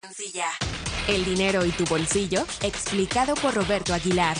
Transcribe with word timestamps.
Sencilla. 0.00 0.46
El 1.08 1.24
dinero 1.24 1.64
y 1.64 1.70
tu 1.70 1.84
bolsillo, 1.84 2.44
explicado 2.62 3.34
por 3.34 3.52
Roberto 3.52 3.92
Aguilar. 3.92 4.36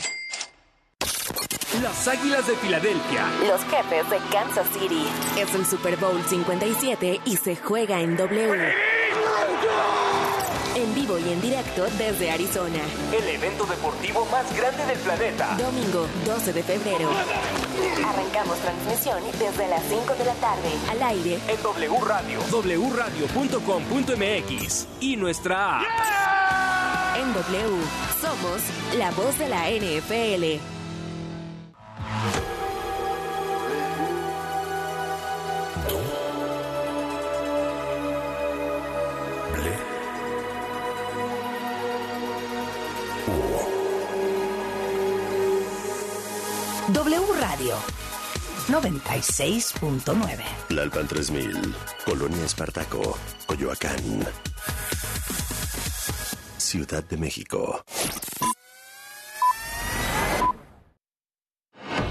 Las 1.82 2.06
Águilas 2.06 2.46
de 2.46 2.54
Filadelfia. 2.54 3.26
Los 3.48 3.60
jefes 3.64 4.08
de 4.08 4.18
Kansas 4.30 4.68
City. 4.72 5.04
Es 5.36 5.52
el 5.56 5.66
Super 5.66 5.96
Bowl 5.96 6.22
57 6.22 7.20
y 7.24 7.36
se 7.36 7.56
juega 7.56 8.00
en 8.00 8.16
W. 8.16 8.87
En 10.78 10.94
vivo 10.94 11.18
y 11.18 11.32
en 11.32 11.40
directo 11.40 11.86
desde 11.98 12.30
Arizona. 12.30 12.78
El 13.12 13.26
evento 13.28 13.66
deportivo 13.66 14.24
más 14.30 14.56
grande 14.56 14.86
del 14.86 14.98
planeta. 15.00 15.56
Domingo 15.58 16.06
12 16.24 16.52
de 16.52 16.62
febrero. 16.62 17.10
Arrancamos 18.06 18.56
transmisión 18.58 19.18
desde 19.40 19.66
las 19.68 19.82
5 19.88 20.14
de 20.14 20.24
la 20.24 20.34
tarde. 20.34 20.70
Al 20.88 21.02
aire 21.02 21.40
En 21.48 21.60
W 21.64 21.98
Radio. 22.06 22.38
wradio.com.mx. 22.92 24.86
Y 25.00 25.16
nuestra 25.16 25.80
app. 25.80 27.16
en 27.16 27.32
W. 27.34 27.82
Somos 28.20 28.62
la 28.96 29.10
voz 29.10 29.36
de 29.36 29.48
la 29.48 29.68
NFL. 29.70 30.77
96.9. 48.80 50.44
Lalpan 50.70 51.08
3000, 51.08 51.74
Colonia 52.04 52.44
Espartaco, 52.44 53.18
Coyoacán. 53.46 54.26
Ciudad 56.56 57.02
de 57.04 57.16
México. 57.16 57.82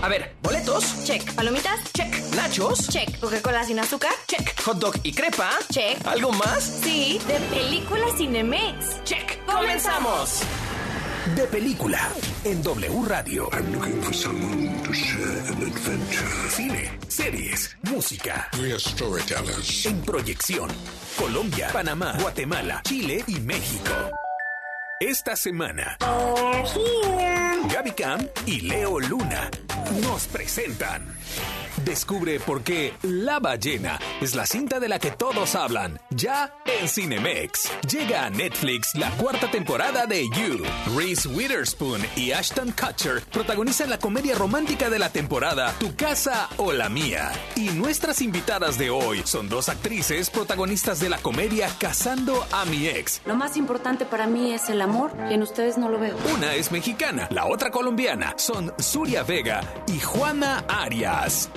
A 0.02 0.10
ver, 0.10 0.36
boletos. 0.42 1.04
Check. 1.06 1.34
¿Palomitas? 1.34 1.92
Check. 1.94 2.14
Nachos. 2.36 2.88
Check. 2.90 3.20
¿Coca-Cola 3.20 3.64
sin 3.64 3.80
azúcar? 3.80 4.12
Check. 4.28 4.62
Hot 4.62 4.78
dog 4.78 4.96
y 5.04 5.12
crepa. 5.12 5.50
Check. 5.72 6.06
¿Algo 6.06 6.32
más? 6.32 6.64
Sí, 6.64 7.20
de 7.28 7.40
película 7.54 8.06
Cinemex. 8.16 9.04
Check. 9.04 9.46
¡Comenzamos! 9.46 10.44
De 11.36 11.44
película 11.48 12.10
en 12.44 12.62
W 12.64 13.04
Radio. 13.06 13.50
I'm 13.52 13.72
looking 13.74 14.02
for 14.02 14.14
someone 14.14 14.82
to 14.84 14.94
share 14.94 15.40
an 15.48 15.62
adventure. 15.62 16.50
Cine, 16.50 16.90
series, 17.08 17.76
música. 17.84 18.48
We 18.62 18.72
are 18.72 18.80
storytellers. 18.80 19.86
En 19.86 20.02
proyección. 20.02 20.70
Colombia, 21.18 21.70
Panamá, 21.74 22.14
Guatemala, 22.20 22.82
Chile 22.84 23.24
y 23.28 23.40
México. 23.42 23.92
Esta 25.00 25.36
semana. 25.36 25.98
Gaby 27.74 27.92
Cam 27.92 28.28
y 28.46 28.62
Leo 28.62 29.00
Luna 29.00 29.50
nos 30.02 30.28
presentan. 30.28 31.06
Descubre 31.88 32.38
por 32.42 32.64
qué 32.64 32.94
La 33.04 33.40
Ballena 33.40 33.98
es 34.20 34.36
la 34.36 34.46
cinta 34.46 34.78
de 34.78 34.90
la 34.90 35.00
que 35.00 35.12
todos 35.12 35.56
hablan, 35.56 35.98
ya 36.10 36.54
en 36.66 36.86
Cinemex. 36.90 37.72
Llega 37.90 38.26
a 38.26 38.30
Netflix 38.30 38.94
la 38.96 39.10
cuarta 39.12 39.50
temporada 39.50 40.06
de 40.06 40.26
You. 40.26 40.66
Reese 40.98 41.30
Witherspoon 41.30 42.02
y 42.18 42.34
Ashton 42.34 42.74
Kutcher 42.74 43.22
protagonizan 43.32 43.90
la 43.90 44.00
comedia 44.00 44.36
romántica 44.36 44.90
de 44.90 45.00
la 45.00 45.14
temporada 45.14 45.74
Tu 45.80 45.96
casa 45.96 46.50
o 46.58 46.74
la 46.74 46.90
mía. 46.90 47.32
Y 47.56 47.70
nuestras 47.70 48.22
invitadas 48.22 48.78
de 48.78 48.90
hoy 48.90 49.22
son 49.24 49.48
dos 49.48 49.70
actrices 49.70 50.30
protagonistas 50.30 51.00
de 51.00 51.08
la 51.08 51.20
comedia 51.20 51.70
Casando 51.80 52.46
a 52.52 52.66
mi 52.66 52.88
ex. 52.88 53.22
Lo 53.26 53.38
más 53.38 53.56
importante 53.56 54.06
para 54.06 54.28
mí 54.28 54.52
es 54.52 54.68
el 54.68 54.82
amor 54.82 55.14
y 55.32 55.36
en 55.36 55.42
ustedes 55.42 55.78
no 55.78 55.88
lo 55.88 56.00
veo. 56.00 56.18
Una 56.36 56.54
es 56.54 56.70
mexicana, 56.70 57.30
la 57.32 57.46
otra 57.46 57.72
colombiana. 57.72 58.34
Son 58.36 58.74
Zuria 58.78 59.24
Vega 59.24 59.62
y 59.88 60.02
Juana 60.02 60.66
Arias. 60.68 61.50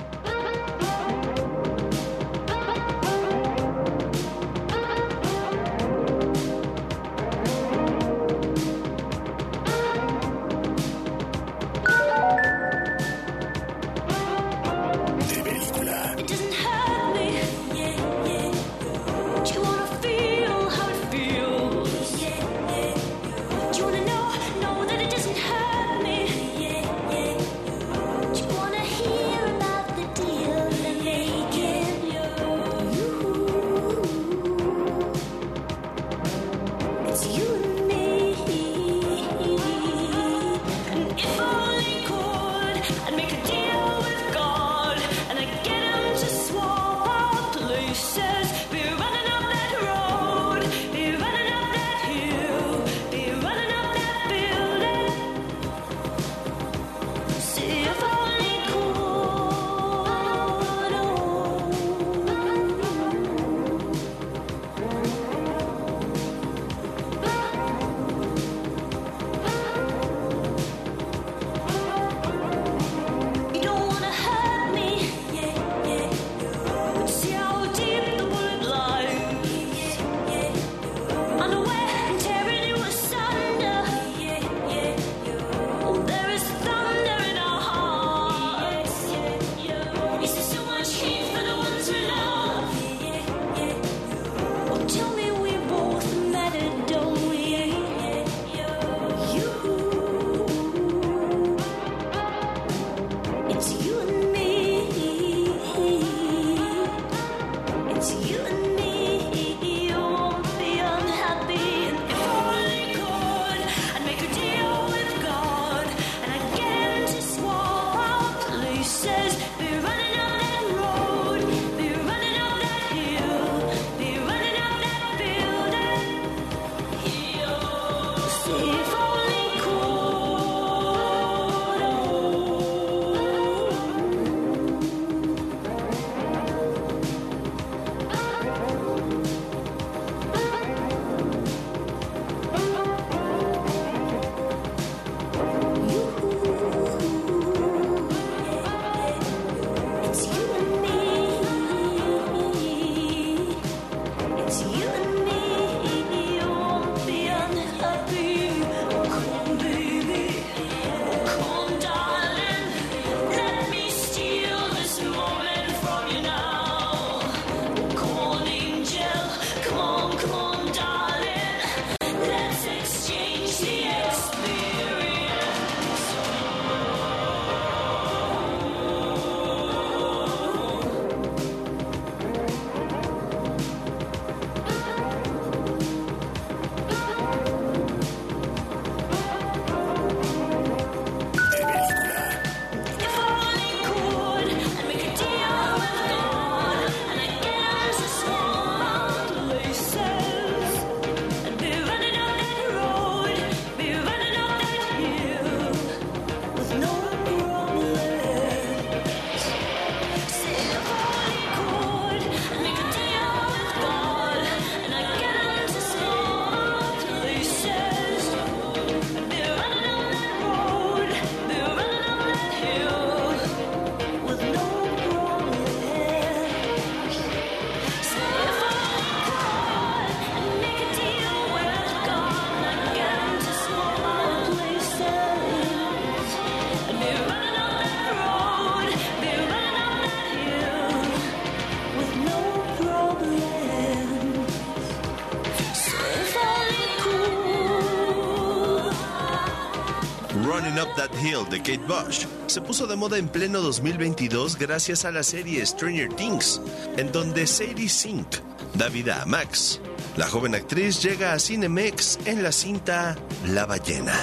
De 251.51 251.57
Kate 251.57 251.85
Bush 251.85 252.25
se 252.47 252.61
puso 252.61 252.87
de 252.87 252.95
moda 252.95 253.17
en 253.17 253.27
pleno 253.27 253.59
2022 253.59 254.57
gracias 254.57 255.03
a 255.03 255.11
la 255.11 255.21
serie 255.21 255.63
Stranger 255.65 256.07
Things, 256.13 256.61
en 256.97 257.11
donde 257.11 257.45
Sadie 257.45 257.89
Sink 257.89 258.37
da 258.73 258.87
vida 258.87 259.21
a 259.21 259.25
Max. 259.25 259.81
La 260.15 260.27
joven 260.27 260.55
actriz 260.55 261.03
llega 261.03 261.33
a 261.33 261.39
Cinemex 261.39 262.19
en 262.25 262.41
la 262.41 262.51
cinta 262.51 263.17
La 263.47 263.65
ballena. 263.65 264.13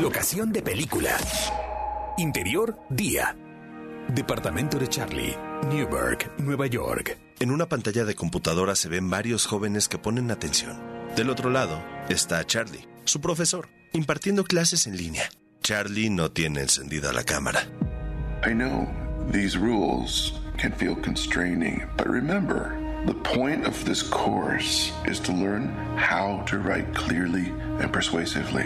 Locación 0.00 0.52
de 0.52 0.62
película. 0.62 1.16
Interior, 2.18 2.78
día. 2.88 3.36
Departamento 4.08 4.78
de 4.78 4.88
Charlie, 4.88 5.36
Newburgh, 5.68 6.18
Nueva 6.38 6.66
York. 6.66 7.18
En 7.38 7.50
una 7.50 7.66
pantalla 7.68 8.04
de 8.04 8.14
computadora 8.14 8.74
se 8.74 8.88
ven 8.88 9.10
varios 9.10 9.46
jóvenes 9.46 9.88
que 9.88 9.98
ponen 9.98 10.30
atención. 10.30 10.78
Del 11.16 11.30
otro 11.30 11.50
lado 11.50 11.82
está 12.08 12.44
Charlie, 12.46 12.88
su 13.04 13.20
profesor, 13.20 13.68
impartiendo 13.92 14.44
clases 14.44 14.86
en 14.86 14.96
línea. 14.96 15.28
Charlie 15.62 16.10
no 16.10 16.30
tiene 16.30 16.62
encendida 16.62 17.12
la 17.12 17.24
cámara. 17.24 17.60
I 18.44 18.54
know 18.54 18.88
these 19.30 19.56
rules 19.58 20.32
can 20.56 20.72
feel 20.72 20.96
constraining, 20.96 21.82
but 21.96 22.06
remember, 22.06 22.74
the 23.06 23.14
point 23.14 23.66
of 23.66 23.84
this 23.84 24.02
course 24.02 24.92
is 25.06 25.20
to 25.20 25.32
learn 25.32 25.68
how 25.96 26.42
to 26.46 26.58
write 26.58 26.92
clearly 26.94 27.52
and 27.80 27.92
persuasively. 27.92 28.64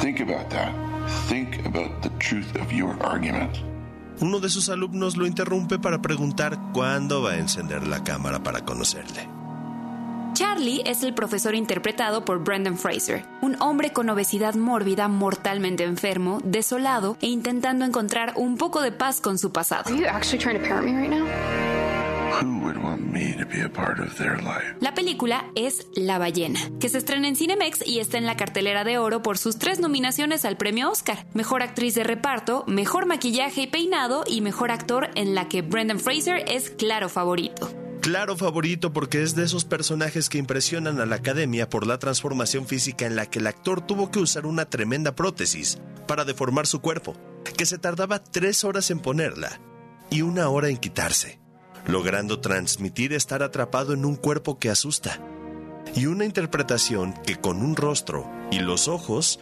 Think 0.00 0.20
about 0.20 0.50
that. 0.50 0.72
Think 1.28 1.64
about 1.64 2.02
the 2.02 2.10
truth 2.18 2.56
of 2.56 2.72
your 2.72 2.96
argument. 3.00 3.62
Uno 4.20 4.40
de 4.40 4.48
sus 4.48 4.68
alumnos 4.68 5.16
lo 5.16 5.26
interrumpe 5.26 5.78
para 5.78 6.00
preguntar 6.00 6.58
cuándo 6.72 7.22
va 7.22 7.32
a 7.32 7.38
encender 7.38 7.86
la 7.86 8.02
cámara 8.02 8.42
para 8.42 8.64
conocerle. 8.64 9.28
Charlie 10.32 10.82
es 10.84 11.02
el 11.02 11.14
profesor 11.14 11.54
interpretado 11.54 12.24
por 12.26 12.44
Brendan 12.44 12.76
Fraser, 12.76 13.24
un 13.40 13.56
hombre 13.60 13.94
con 13.94 14.10
obesidad 14.10 14.54
mórbida, 14.54 15.08
mortalmente 15.08 15.84
enfermo, 15.84 16.40
desolado 16.44 17.16
e 17.22 17.28
intentando 17.28 17.86
encontrar 17.86 18.34
un 18.36 18.58
poco 18.58 18.82
de 18.82 18.92
paz 18.92 19.22
con 19.22 19.38
su 19.38 19.50
pasado. 19.50 19.90
Who 19.90 20.02
La 24.80 24.94
película 24.94 25.50
es 25.54 25.86
La 25.94 26.18
ballena, 26.18 26.60
que 26.80 26.88
se 26.88 26.98
estrena 26.98 27.28
en 27.28 27.36
Cinemex 27.36 27.86
y 27.86 28.00
está 28.00 28.18
en 28.18 28.26
la 28.26 28.36
cartelera 28.36 28.84
de 28.84 28.98
oro 28.98 29.22
por 29.22 29.38
sus 29.38 29.58
tres 29.58 29.80
nominaciones 29.80 30.44
al 30.44 30.56
premio 30.56 30.90
Oscar: 30.90 31.26
Mejor 31.34 31.62
actriz 31.62 31.94
de 31.94 32.04
reparto, 32.04 32.64
Mejor 32.66 33.06
maquillaje 33.06 33.62
y 33.62 33.66
peinado 33.66 34.24
y 34.26 34.40
Mejor 34.40 34.70
actor 34.70 35.10
en 35.14 35.34
la 35.34 35.48
que 35.48 35.62
Brendan 35.62 36.00
Fraser 36.00 36.44
es 36.48 36.70
claro 36.70 37.08
favorito. 37.08 37.70
Claro 38.00 38.36
favorito 38.36 38.92
porque 38.92 39.22
es 39.22 39.34
de 39.34 39.44
esos 39.44 39.64
personajes 39.64 40.28
que 40.28 40.38
impresionan 40.38 41.00
a 41.00 41.06
la 41.06 41.16
academia 41.16 41.68
por 41.68 41.86
la 41.86 41.98
transformación 41.98 42.66
física 42.66 43.04
en 43.04 43.16
la 43.16 43.26
que 43.26 43.40
el 43.40 43.48
actor 43.48 43.84
tuvo 43.84 44.12
que 44.12 44.20
usar 44.20 44.46
una 44.46 44.66
tremenda 44.66 45.16
prótesis 45.16 45.78
para 46.06 46.24
deformar 46.24 46.68
su 46.68 46.80
cuerpo, 46.80 47.16
que 47.56 47.66
se 47.66 47.78
tardaba 47.78 48.22
tres 48.22 48.62
horas 48.62 48.92
en 48.92 49.00
ponerla 49.00 49.60
y 50.08 50.22
una 50.22 50.48
hora 50.48 50.68
en 50.68 50.76
quitarse, 50.76 51.40
logrando 51.86 52.40
transmitir 52.40 53.12
estar 53.12 53.42
atrapado 53.42 53.92
en 53.92 54.04
un 54.04 54.16
cuerpo 54.16 54.58
que 54.58 54.70
asusta, 54.70 55.18
y 55.94 56.06
una 56.06 56.24
interpretación 56.24 57.14
que 57.24 57.36
con 57.36 57.62
un 57.62 57.76
rostro 57.76 58.30
y 58.50 58.58
los 58.58 58.88
ojos 58.88 59.40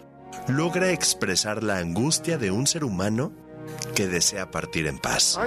logra 0.49 0.91
expresar 0.91 1.63
la 1.63 1.79
angustia 1.79 2.39
de 2.39 2.51
un 2.51 2.67
ser 2.67 2.85
humano 2.85 3.33
que 3.95 4.07
desea 4.07 4.51
partir 4.51 4.87
en 4.87 4.99
paz. 4.99 5.39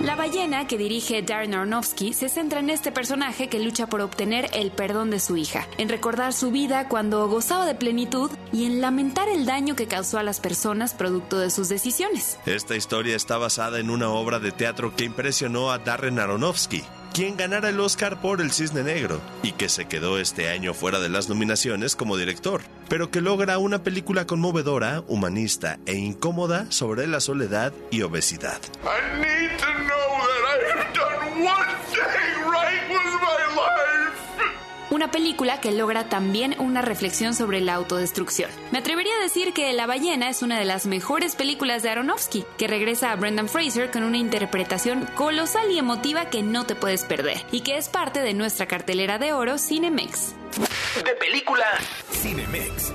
La 0.00 0.14
ballena 0.14 0.68
que 0.68 0.78
dirige 0.78 1.22
Darren 1.22 1.54
Aronofsky 1.54 2.12
se 2.12 2.28
centra 2.28 2.60
en 2.60 2.70
este 2.70 2.92
personaje 2.92 3.48
que 3.48 3.58
lucha 3.58 3.88
por 3.88 4.00
obtener 4.00 4.48
el 4.52 4.70
perdón 4.70 5.10
de 5.10 5.18
su 5.18 5.36
hija, 5.36 5.66
en 5.76 5.88
recordar 5.88 6.32
su 6.32 6.52
vida 6.52 6.88
cuando 6.88 7.26
gozaba 7.28 7.66
de 7.66 7.74
plenitud 7.74 8.30
y 8.52 8.66
en 8.66 8.80
lamentar 8.80 9.28
el 9.28 9.44
daño 9.44 9.74
que 9.74 9.88
causó 9.88 10.18
a 10.18 10.22
las 10.22 10.38
personas 10.38 10.94
producto 10.94 11.40
de 11.40 11.50
sus 11.50 11.68
decisiones. 11.68 12.38
Esta 12.46 12.76
historia 12.76 13.16
está 13.16 13.38
basada 13.38 13.80
en 13.80 13.90
una 13.90 14.08
obra 14.10 14.38
de 14.38 14.52
teatro 14.52 14.94
que 14.94 15.02
impresionó 15.02 15.72
a 15.72 15.78
Darren 15.78 16.20
Aronofsky, 16.20 16.84
quien 17.12 17.36
ganara 17.36 17.68
el 17.68 17.80
Oscar 17.80 18.20
por 18.20 18.40
El 18.40 18.52
Cisne 18.52 18.82
Negro 18.82 19.20
y 19.42 19.52
que 19.52 19.68
se 19.68 19.86
quedó 19.86 20.18
este 20.18 20.48
año 20.48 20.74
fuera 20.74 21.00
de 21.00 21.08
las 21.08 21.28
nominaciones 21.28 21.96
como 21.96 22.16
director, 22.16 22.62
pero 22.88 23.10
que 23.10 23.20
logra 23.20 23.58
una 23.58 23.82
película 23.82 24.26
conmovedora, 24.26 25.02
humanista 25.08 25.78
e 25.86 25.94
incómoda 25.94 26.66
sobre 26.70 27.06
la 27.06 27.20
soledad 27.20 27.72
y 27.90 28.02
obesidad. 28.02 28.60
I 28.82 29.20
need 29.20 29.58
to 29.58 29.66
know 29.84 30.18
that 30.26 30.44
I 30.48 30.78
have 30.78 30.94
done 30.94 31.44
one 31.44 31.74
thing 31.92 32.37
Una 34.98 35.12
película 35.12 35.60
que 35.60 35.70
logra 35.70 36.08
también 36.08 36.56
una 36.58 36.82
reflexión 36.82 37.32
sobre 37.32 37.60
la 37.60 37.74
autodestrucción. 37.74 38.50
Me 38.72 38.78
atrevería 38.78 39.12
a 39.14 39.22
decir 39.22 39.52
que 39.52 39.72
La 39.72 39.86
ballena 39.86 40.28
es 40.28 40.42
una 40.42 40.58
de 40.58 40.64
las 40.64 40.86
mejores 40.86 41.36
películas 41.36 41.84
de 41.84 41.90
Aronofsky, 41.90 42.44
que 42.58 42.66
regresa 42.66 43.12
a 43.12 43.14
Brendan 43.14 43.48
Fraser 43.48 43.92
con 43.92 44.02
una 44.02 44.18
interpretación 44.18 45.06
colosal 45.14 45.70
y 45.70 45.78
emotiva 45.78 46.30
que 46.30 46.42
no 46.42 46.66
te 46.66 46.74
puedes 46.74 47.04
perder, 47.04 47.46
y 47.52 47.60
que 47.60 47.76
es 47.76 47.88
parte 47.88 48.22
de 48.22 48.34
nuestra 48.34 48.66
cartelera 48.66 49.18
de 49.18 49.32
oro 49.32 49.56
Cinemex. 49.56 50.34
De 51.04 51.14
película. 51.14 51.66
Cinemex. 52.10 52.92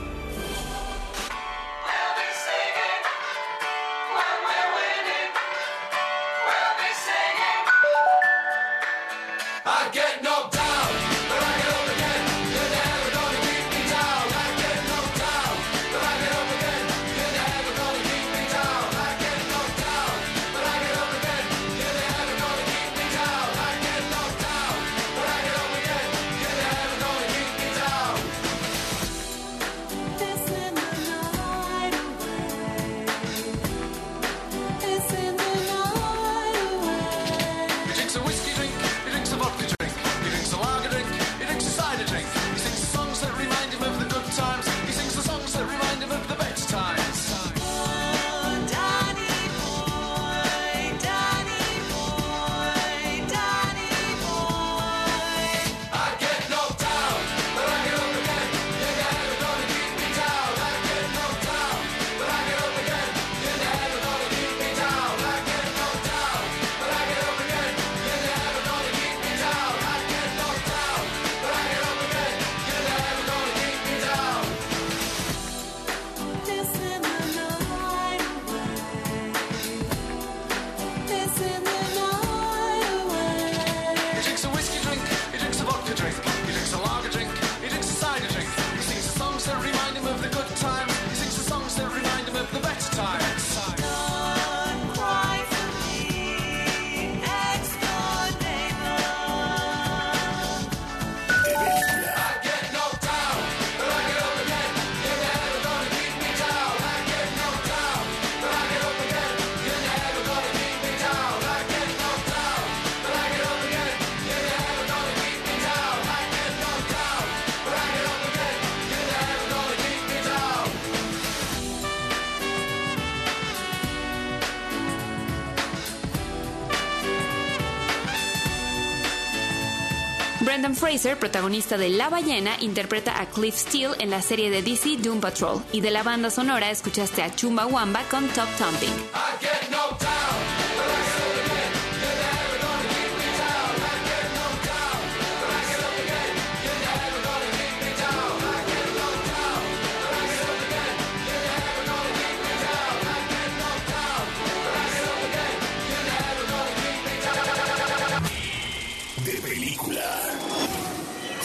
Brendan 130.64 130.80
Fraser, 130.80 131.20
protagonista 131.20 131.78
de 131.78 131.90
La 131.90 132.08
ballena, 132.08 132.56
interpreta 132.62 133.20
a 133.20 133.26
Cliff 133.26 133.54
Steele 133.54 133.96
en 134.00 134.10
la 134.10 134.22
serie 134.22 134.50
de 134.50 134.62
DC 134.62 134.96
Doom 134.96 135.20
Patrol. 135.20 135.62
Y 135.74 135.82
de 135.82 135.92
la 135.92 136.04
banda 136.04 136.30
sonora 136.30 136.72
escuchaste 136.72 137.22
a 137.22 137.36
Chumbawamba 137.36 138.04
con 138.10 138.26
Top 138.30 138.48
Thumping. 138.58 139.63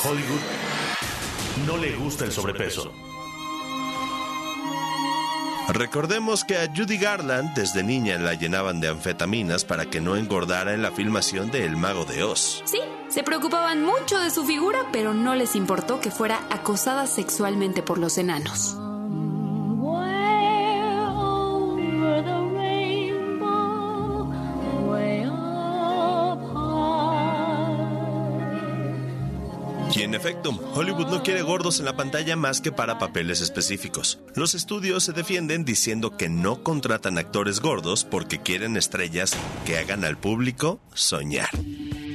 Hollywood 0.09 0.41
no 1.67 1.77
le 1.77 1.95
gusta 1.95 2.25
el 2.25 2.33
sobrepeso. 2.33 2.91
Recordemos 5.69 6.45
que 6.45 6.57
a 6.57 6.67
Judy 6.75 6.97
Garland 6.97 7.55
desde 7.55 7.83
niña 7.83 8.17
la 8.17 8.33
llenaban 8.33 8.81
de 8.81 8.89
anfetaminas 8.89 9.67
para 9.67 9.85
que 9.85 10.01
no 10.01 10.17
engordara 10.17 10.73
en 10.73 10.81
la 10.81 10.93
filmación 10.93 11.51
de 11.51 11.67
El 11.67 11.77
Mago 11.77 12.07
de 12.07 12.25
Oz. 12.25 12.63
Sí, 12.65 12.81
se 13.09 13.23
preocupaban 13.23 13.83
mucho 13.83 14.19
de 14.19 14.31
su 14.31 14.47
figura, 14.47 14.79
pero 14.93 15.13
no 15.13 15.35
les 15.35 15.55
importó 15.55 16.01
que 16.01 16.11
fuera 16.11 16.41
acosada 16.49 17.07
sexualmente 17.07 17.83
por 17.83 17.99
los 17.99 18.17
enanos. 18.17 18.79
Efecto, 30.19 30.51
Hollywood 30.75 31.07
no 31.07 31.23
quiere 31.23 31.43
gordos 31.43 31.79
en 31.79 31.87
la 31.87 31.97
pantalla 31.97 32.37
más 32.37 32.61
que 32.61 32.73
para 32.73 32.99
papeles 32.99 33.41
específicos. 33.41 34.19
Los 34.35 34.55
estudios 34.55 35.05
se 35.05 35.13
defienden 35.13 35.65
diciendo 35.65 36.17
que 36.17 36.29
no 36.29 36.63
contratan 36.63 37.17
actores 37.19 37.61
gordos 37.61 38.05
porque 38.05 38.41
quieren 38.41 38.77
estrellas 38.77 39.37
que 39.65 39.79
hagan 39.79 40.05
al 40.05 40.19
público 40.19 40.81
soñar. 40.93 41.51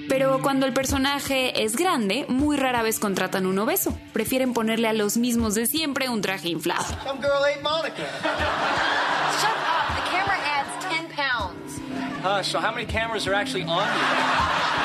Pero 0.09 0.41
cuando 0.41 0.65
el 0.65 0.73
personaje 0.73 1.63
es 1.63 1.75
grande, 1.75 2.25
muy 2.27 2.57
rara 2.57 2.83
vez 2.83 2.99
contratan 2.99 3.45
un 3.45 3.57
obeso. 3.57 3.97
Prefieren 4.11 4.53
ponerle 4.53 4.89
a 4.89 4.93
los 4.93 5.17
mismos 5.17 5.55
de 5.55 5.65
siempre 5.65 6.09
un 6.09 6.21
traje 6.21 6.49
inflado. 6.49 6.83
Some 7.03 7.21
girl 7.21 7.43
ate 7.43 7.61
Monica. 7.61 8.03
Shut 9.41 9.49
up. 9.49 9.82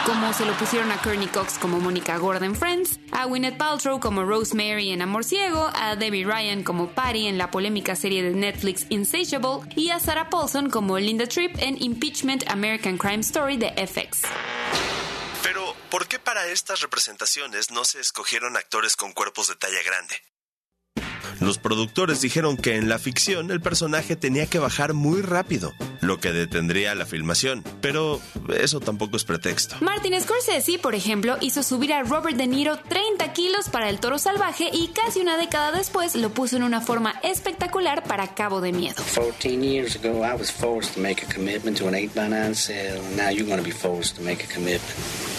Como 0.04 0.33
se 0.33 0.45
lo 0.45 0.52
pusieron 0.54 0.90
a 0.90 0.97
Courtney 0.99 1.28
Cox 1.28 1.59
como 1.59 1.78
Mónica 1.78 2.16
Gorda 2.18 2.47
en 2.47 2.57
Friends, 2.57 2.99
a 3.12 3.26
Gwyneth 3.26 3.57
Paltrow 3.57 4.00
como 4.00 4.25
Rosemary 4.25 4.90
en 4.90 5.02
Amor 5.02 5.23
Ciego, 5.23 5.71
a 5.75 5.97
Debbie 5.97 6.25
Ryan 6.25 6.64
como 6.64 6.88
Patty 6.88 7.26
en 7.26 7.38
la 7.38 7.50
polémica 7.50 7.95
serie 7.95 8.23
de 8.23 8.30
Netflix 8.30 8.87
Insatiable 8.88 9.61
y 9.76 9.90
a 9.90 10.00
Sarah 10.00 10.30
Paulson 10.30 10.71
como 10.71 10.99
Linda 10.99 11.26
Tripp 11.26 11.57
en 11.59 11.80
Impeachment 11.80 12.49
American 12.50 12.99
Crime 12.99 13.21
Story 13.21 13.57
de 13.57 13.71
FX. 13.87 14.23
Pero, 15.42 15.76
¿por 15.90 16.09
qué 16.09 16.18
para 16.18 16.47
estas 16.49 16.80
representaciones 16.80 17.71
no 17.71 17.85
se 17.85 18.00
escogieron 18.00 18.57
actores 18.57 18.97
con 18.97 19.12
cuerpos 19.12 19.49
de 19.49 19.54
talla 19.54 19.83
grande? 19.85 20.16
Los 21.40 21.59
productores 21.59 22.21
dijeron 22.21 22.57
que 22.57 22.76
en 22.76 22.88
la 22.88 22.99
ficción 22.99 23.50
el 23.50 23.61
personaje 23.61 24.16
tenía 24.16 24.47
que 24.47 24.59
bajar 24.59 24.92
muy 24.92 25.23
rápido, 25.23 25.73
lo 26.00 26.18
que 26.18 26.33
detendría 26.33 26.95
la 26.95 27.07
filmación, 27.07 27.62
pero 27.80 28.21
eso 28.59 28.80
tampoco 28.80 29.16
es 29.16 29.25
pretexto. 29.25 29.76
Martin 29.80 30.21
Scorsese, 30.21 30.78
por 30.78 30.95
ejemplo, 30.95 31.37
hizo 31.40 31.62
subir 31.62 31.92
a 31.92 32.02
Robert 32.02 32.37
De 32.37 32.47
Niro 32.47 32.78
30 32.78 33.33
kilos 33.33 33.68
para 33.68 33.88
el 33.88 34.00
toro 34.00 34.18
salvaje 34.18 34.68
y 34.73 34.88
casi 34.88 35.21
una 35.21 35.37
década 35.37 35.71
después 35.71 36.16
lo 36.16 36.30
puso 36.30 36.57
en 36.57 36.64
una 36.64 36.80
forma 36.80 37.14
espectacular 37.23 38.02
para 38.04 38.35
Cabo 38.35 38.61
de 38.61 38.73
Miedo. 38.73 39.02
14 39.14 39.49
years 39.49 39.97
ago, 39.97 40.25
I 40.25 40.35
was 40.35 40.50
forced 40.50 40.95
to 40.95 41.00
make 41.00 41.23
a 41.25 41.33
commitment 41.33 41.78
to 41.78 41.87
an 41.87 41.95
8 41.95 42.14
by 42.14 42.28
9 42.28 42.54
sale. 42.54 43.00
Now 43.16 43.30
you're 43.30 43.47
going 43.47 43.62
to 43.62 43.64
be 43.64 43.71
forced 43.71 44.16
to 44.16 44.23
make 44.23 44.42
a 44.45 44.52
commitment. 44.52 44.83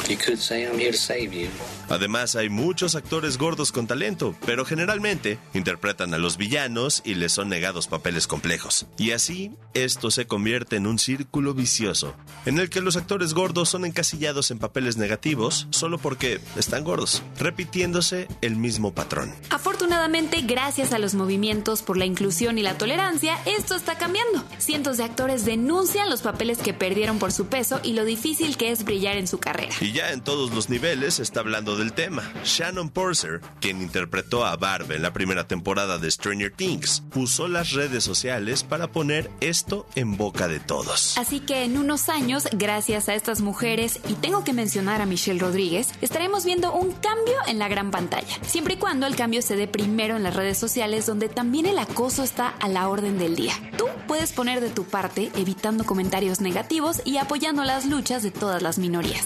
You 0.10 0.18
could 0.18 0.39
say 0.39 0.65
I'm 0.65 0.79
here 0.79 0.91
to 0.91 0.98
save 0.98 1.34
you. 1.34 1.50
Además, 1.89 2.36
hay 2.36 2.50
muchos 2.50 2.96
actores 2.96 3.38
gordos 3.38 3.72
con 3.72 3.88
talento, 3.88 4.36
pero 4.46 4.65
generalmente 4.65 5.39
interpretan 5.53 6.13
a 6.13 6.17
los 6.17 6.38
villanos 6.38 7.01
y 7.03 7.15
les 7.15 7.31
son 7.31 7.50
negados 7.50 7.88
papeles 7.88 8.27
complejos. 8.27 8.86
Y 8.98 9.12
así, 9.12 9.51
esto 9.74 10.12
se 10.12 10.27
convierte 10.27 10.75
en 10.75 10.88
un 10.88 11.00
círculo 11.00 11.53
vicioso, 11.53 12.15
en 12.46 12.60
el 12.60 12.69
que 12.69 12.81
los 12.81 12.96
actores 12.96 13.34
gordos 13.34 13.69
son 13.69 13.86
encasillados 13.86 14.51
en 14.51 14.60
papeles 14.60 14.98
negativos 14.98 15.67
solo 15.72 15.98
porque 15.98 16.39
están 16.55 16.84
gordos, 16.84 17.24
repitiéndose 17.38 18.27
el 18.41 18.55
mismo 18.55 18.93
patrón. 18.93 19.34
Afortunadamente, 19.50 20.41
gracias 20.41 20.93
a 20.93 21.00
los 21.00 21.15
movimientos 21.15 21.81
por 21.81 21.98
la 21.98 22.05
inclusión 22.05 22.58
y 22.58 22.62
la 22.62 22.77
tolerancia, 22.77 23.38
esto 23.46 23.75
está 23.75 23.98
cambiando. 23.98 24.43
Cientos 24.58 24.98
de 24.98 25.03
actores 25.03 25.46
denuncian 25.46 26.10
los 26.10 26.22
papeles 26.22 26.60
que 26.60 26.74
perdieron 26.74 27.19
por 27.19 27.31
su 27.31 27.48
peso 27.48 27.79
y 27.84 27.93
lo 27.93 28.05
difícil 28.05 28.58
que 28.58 28.72
es 28.72 28.84
brillar 28.84 29.17
en 29.17 29.27
su 29.27 29.39
carrera. 29.39 29.74
Y 29.81 29.91
ya 29.91 30.12
en 30.12 30.22
todos 30.22 30.51
los 30.51 30.69
niveles 30.69 31.15
se 31.15 31.24
está 31.24 31.39
hablando 31.39 31.78
del 31.79 31.93
tema. 31.93 32.24
Shannon 32.43 32.89
Purser, 32.89 33.41
quien 33.59 33.81
interpretó 33.81 34.45
a 34.45 34.55
Barb 34.55 34.91
en 34.91 35.01
la 35.01 35.13
primera 35.13 35.48
temporada 35.48 35.98
de 35.98 36.12
Stranger 36.12 36.51
Things, 36.51 37.03
usó 37.15 37.48
las 37.48 37.71
redes 37.71 38.03
sociales 38.03 38.63
para 38.63 38.91
poner 38.91 39.29
esto 39.39 39.88
en 39.95 40.17
boca 40.17 40.48
de 40.48 40.59
todos. 40.59 41.17
Así 41.17 41.39
que 41.39 41.63
en 41.63 41.77
unos 41.77 42.09
años, 42.09 42.48
gracias 42.51 43.09
a 43.09 43.15
estas 43.15 43.41
mujeres, 43.41 44.00
y 44.07 44.13
tengo 44.13 44.43
que 44.43 44.53
mencionar 44.53 45.01
a 45.01 45.05
Michelle 45.05 45.39
Rodríguez, 45.39 45.89
estaremos 46.01 46.45
viendo 46.45 46.74
un 46.74 46.91
cambio 46.91 47.36
en 47.48 47.59
la 47.59 47.67
gran 47.67 47.91
pantalla. 47.91 48.38
Siempre 48.45 48.75
y 48.75 48.77
cuando 48.77 49.07
el 49.07 49.15
cambio 49.15 49.41
se 49.41 49.55
dé 49.55 49.67
primero 49.67 50.15
en 50.15 50.24
las 50.24 50.36
redes 50.36 50.57
sociales, 50.57 51.05
donde 51.05 51.29
también 51.29 51.65
el 51.65 51.79
acoso 51.79 52.24
está 52.24 52.50
a 52.50 52.67
la 52.67 52.89
orden 52.89 53.17
del 53.17 53.36
día. 53.36 53.53
Tú 53.77 53.86
puedes 54.07 54.33
poner 54.33 54.62
de 54.62 54.69
tu 54.69 54.83
parte, 54.83 55.31
evitando 55.36 55.86
comentarios 55.86 56.41
negativos 56.41 57.01
y 57.05 57.17
apoyando 57.17 57.63
las 57.63 57.86
luchas 57.86 58.24
de 58.24 58.31
todas 58.31 58.62
las 58.62 58.77
minorías. 58.77 59.25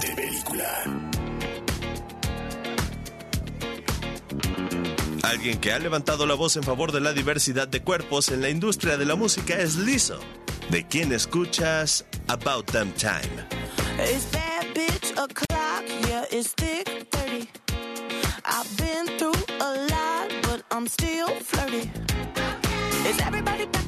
De 0.00 0.14
película. 0.14 0.84
Alguien 5.24 5.58
que 5.58 5.72
ha 5.72 5.78
levantado 5.78 6.26
la 6.26 6.34
voz 6.34 6.56
en 6.56 6.62
favor 6.62 6.92
de 6.92 7.00
la 7.00 7.12
diversidad 7.12 7.66
de 7.68 7.82
cuerpos 7.82 8.28
en 8.30 8.40
la 8.40 8.48
industria 8.48 8.96
de 8.96 9.04
la 9.04 9.14
música 9.14 9.56
es 9.56 9.76
Lizzo, 9.76 10.20
de 10.70 10.86
quien 10.86 11.12
escuchas 11.12 12.04
About 12.28 12.70
Them 12.70 12.92
Time. 12.92 13.46
It's 13.98 14.26
bad 14.32 14.66
bitch 14.74 15.12
o'clock, 15.18 15.84
yeah, 16.08 16.24
it's 16.30 16.52
thick 16.54 17.08
30. 17.10 17.48
I've 18.44 18.76
been 18.76 19.06
through 19.18 19.56
a 19.60 19.70
lot, 19.90 20.32
but 20.42 20.62
I'm 20.70 20.86
still 20.86 21.28
flirty. 21.40 21.90
Is 23.08 23.20
everybody 23.20 23.66
back 23.66 23.87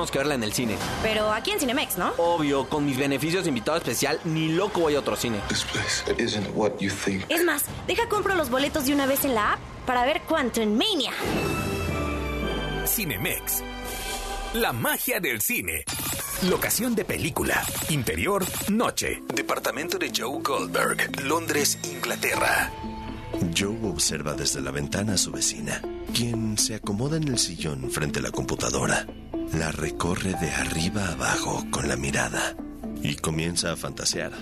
Tenemos 0.00 0.10
que 0.10 0.18
verla 0.18 0.34
en 0.34 0.42
el 0.42 0.52
cine. 0.52 0.76
Pero 1.02 1.30
aquí 1.30 1.50
en 1.50 1.60
Cinemex, 1.60 1.98
¿no? 1.98 2.12
Obvio, 2.16 2.68
con 2.68 2.86
mis 2.86 2.96
beneficios 2.96 3.44
de 3.44 3.50
invitado 3.50 3.76
especial, 3.76 4.18
ni 4.24 4.48
loco 4.48 4.80
voy 4.80 4.94
a 4.94 5.00
otro 5.00 5.14
cine. 5.14 5.40
This 5.48 5.64
place 5.64 6.22
isn't 6.22 6.48
what 6.54 6.78
you 6.80 6.90
think. 6.90 7.24
Es 7.28 7.44
más, 7.44 7.64
deja 7.86 8.08
compro 8.08 8.34
los 8.34 8.48
boletos 8.48 8.86
de 8.86 8.94
una 8.94 9.06
vez 9.06 9.24
en 9.24 9.34
la 9.34 9.54
app 9.54 9.60
para 9.86 10.04
ver 10.06 10.22
Quantum 10.22 10.70
Mania. 10.70 11.12
Cinemex. 12.86 13.62
La 14.54 14.72
magia 14.72 15.20
del 15.20 15.42
cine. 15.42 15.84
Locación 16.48 16.94
de 16.94 17.04
película. 17.04 17.62
Interior, 17.90 18.46
noche. 18.70 19.22
Departamento 19.34 19.98
de 19.98 20.10
Joe 20.16 20.40
Goldberg, 20.42 21.22
Londres, 21.24 21.78
Inglaterra. 21.84 22.72
Joe 23.56 23.76
observa 23.84 24.32
desde 24.32 24.62
la 24.62 24.70
ventana 24.70 25.14
a 25.14 25.18
su 25.18 25.30
vecina, 25.30 25.82
quien 26.14 26.56
se 26.56 26.74
acomoda 26.74 27.18
en 27.18 27.28
el 27.28 27.38
sillón 27.38 27.90
frente 27.90 28.20
a 28.20 28.22
la 28.22 28.30
computadora. 28.30 29.06
La 29.54 29.72
recorre 29.72 30.34
de 30.34 30.50
arriba 30.50 31.06
a 31.06 31.12
abajo 31.12 31.64
con 31.70 31.88
la 31.88 31.96
mirada 31.96 32.54
y 33.02 33.16
comienza 33.16 33.72
a 33.72 33.76
fantasear 33.76 34.32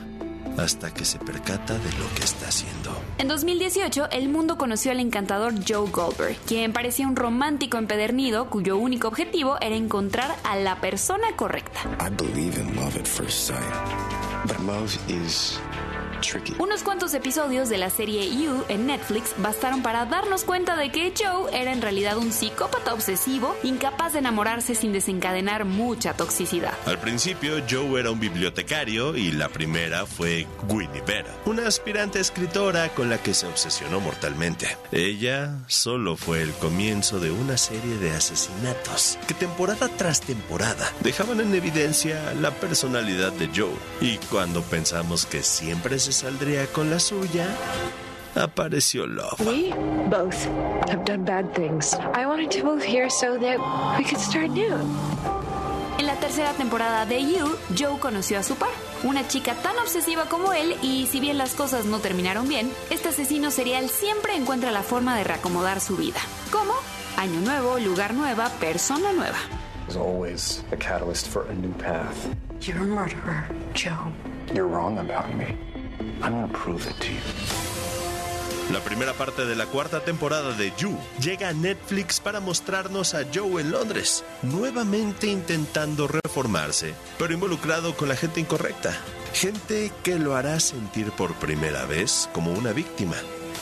hasta 0.58 0.92
que 0.92 1.04
se 1.04 1.18
percata 1.18 1.74
de 1.74 1.92
lo 1.98 2.14
que 2.14 2.24
está 2.24 2.48
haciendo. 2.48 2.90
En 3.18 3.28
2018, 3.28 4.10
el 4.10 4.28
mundo 4.28 4.58
conoció 4.58 4.90
al 4.90 5.00
encantador 5.00 5.54
Joe 5.66 5.88
Goldberg, 5.90 6.36
quien 6.46 6.72
parecía 6.72 7.06
un 7.06 7.16
romántico 7.16 7.78
empedernido 7.78 8.50
cuyo 8.50 8.76
único 8.76 9.08
objetivo 9.08 9.56
era 9.60 9.76
encontrar 9.76 10.34
a 10.44 10.56
la 10.56 10.80
persona 10.80 11.28
correcta. 11.36 11.80
I 12.00 12.10
believe 12.10 12.60
in 12.60 12.74
love 12.76 12.96
at 12.96 13.06
first 13.06 13.46
sight. 13.46 13.74
But 14.46 14.58
love 14.60 14.96
is 15.08 15.60
tricky. 16.20 16.54
Unos 16.58 16.82
cuantos 16.82 17.14
episodios 17.14 17.68
de 17.68 17.78
la 17.78 17.90
serie 17.90 18.28
You 18.30 18.64
en 18.68 18.86
Netflix 18.86 19.34
bastaron 19.38 19.82
para 19.82 20.06
darnos 20.06 20.44
cuenta 20.44 20.76
de 20.76 20.90
que 20.90 21.12
Joe 21.16 21.50
era 21.52 21.72
en 21.72 21.82
realidad 21.82 22.18
un 22.18 22.32
psicópata 22.32 22.94
obsesivo, 22.94 23.54
incapaz 23.62 24.12
de 24.12 24.20
enamorarse 24.20 24.74
sin 24.74 24.92
desencadenar 24.92 25.64
mucha 25.64 26.14
toxicidad. 26.14 26.74
Al 26.86 26.98
principio, 26.98 27.62
Joe 27.68 28.00
era 28.00 28.10
un 28.10 28.20
bibliotecario 28.20 29.16
y 29.16 29.32
la 29.32 29.48
primera 29.48 30.06
fue 30.06 30.46
Winnie 30.68 31.02
Vera, 31.06 31.34
una 31.44 31.66
aspirante 31.66 32.20
escritora 32.20 32.88
con 32.94 33.08
la 33.08 33.18
que 33.18 33.34
se 33.34 33.46
obsesionó 33.46 34.00
mortalmente. 34.00 34.76
Ella 34.92 35.58
solo 35.66 36.16
fue 36.16 36.42
el 36.42 36.52
comienzo 36.52 37.20
de 37.20 37.30
una 37.30 37.56
serie 37.56 37.96
de 37.98 38.10
asesinatos 38.10 39.18
que 39.26 39.34
temporada 39.34 39.88
tras 39.88 40.20
temporada 40.20 40.92
dejaban 41.00 41.40
en 41.40 41.54
evidencia 41.54 42.34
la 42.40 42.50
personalidad 42.50 43.32
de 43.32 43.48
Joe. 43.54 43.74
Y 44.00 44.18
cuando 44.30 44.62
pensamos 44.62 45.26
que 45.26 45.42
siempre 45.42 45.98
se 45.98 46.07
saldría 46.12 46.66
con 46.66 46.90
la 46.90 46.98
suya, 46.98 47.46
apareció 48.34 49.06
Love. 49.06 49.40
We 49.40 49.72
both 50.08 50.46
have 50.88 51.04
done 51.04 51.24
bad 51.24 51.52
things. 51.54 51.94
I 52.14 52.26
wanted 52.26 52.50
to 52.52 52.64
move 52.64 52.82
here 52.82 53.08
so 53.10 53.38
that 53.38 53.58
we 53.98 54.04
could 54.04 54.20
start 54.20 54.50
new. 54.50 54.74
En 55.98 56.06
la 56.06 56.14
tercera 56.14 56.52
temporada 56.52 57.06
de 57.06 57.20
You, 57.20 57.56
Joe 57.76 57.98
conoció 57.98 58.38
a 58.38 58.44
su 58.44 58.54
par, 58.54 58.70
una 59.02 59.26
chica 59.26 59.54
tan 59.54 59.76
obsesiva 59.78 60.26
como 60.26 60.52
él 60.52 60.76
y 60.80 61.08
si 61.10 61.18
bien 61.18 61.38
las 61.38 61.54
cosas 61.54 61.86
no 61.86 61.98
terminaron 61.98 62.48
bien, 62.48 62.70
este 62.90 63.08
asesino 63.08 63.50
serial 63.50 63.88
siempre 63.88 64.36
encuentra 64.36 64.70
la 64.70 64.84
forma 64.84 65.16
de 65.16 65.24
reacomodar 65.24 65.80
su 65.80 65.96
vida. 65.96 66.20
¿Cómo? 66.52 66.74
Año 67.16 67.40
nuevo, 67.40 67.80
lugar 67.80 68.14
nueva, 68.14 68.48
persona 68.60 69.12
nueva. 69.12 69.38
There's 69.88 69.96
always 69.96 70.62
a 70.70 70.76
catalyst 70.76 71.26
for 71.26 71.48
a 71.50 71.54
new 71.54 71.72
path. 71.78 72.14
You're 72.60 72.82
a 72.82 72.86
murderer, 72.86 73.46
Joe. 73.74 74.12
You're 74.54 74.68
wrong 74.68 74.98
about 74.98 75.34
me. 75.34 75.56
Prove 76.20 76.88
it 76.88 76.98
to 76.98 77.06
you. 77.06 77.68
La 78.72 78.80
primera 78.80 79.14
parte 79.14 79.46
de 79.46 79.56
la 79.56 79.64
cuarta 79.64 80.04
temporada 80.04 80.52
de 80.52 80.72
You 80.76 80.94
llega 81.22 81.48
a 81.48 81.52
Netflix 81.54 82.20
para 82.20 82.38
mostrarnos 82.38 83.14
a 83.14 83.24
Joe 83.32 83.62
en 83.62 83.70
Londres, 83.70 84.24
nuevamente 84.42 85.26
intentando 85.26 86.06
reformarse, 86.06 86.92
pero 87.18 87.32
involucrado 87.32 87.96
con 87.96 88.08
la 88.08 88.16
gente 88.16 88.40
incorrecta. 88.40 88.94
Gente 89.32 89.90
que 90.02 90.18
lo 90.18 90.36
hará 90.36 90.60
sentir 90.60 91.10
por 91.12 91.32
primera 91.34 91.86
vez 91.86 92.28
como 92.34 92.52
una 92.52 92.72
víctima 92.72 93.16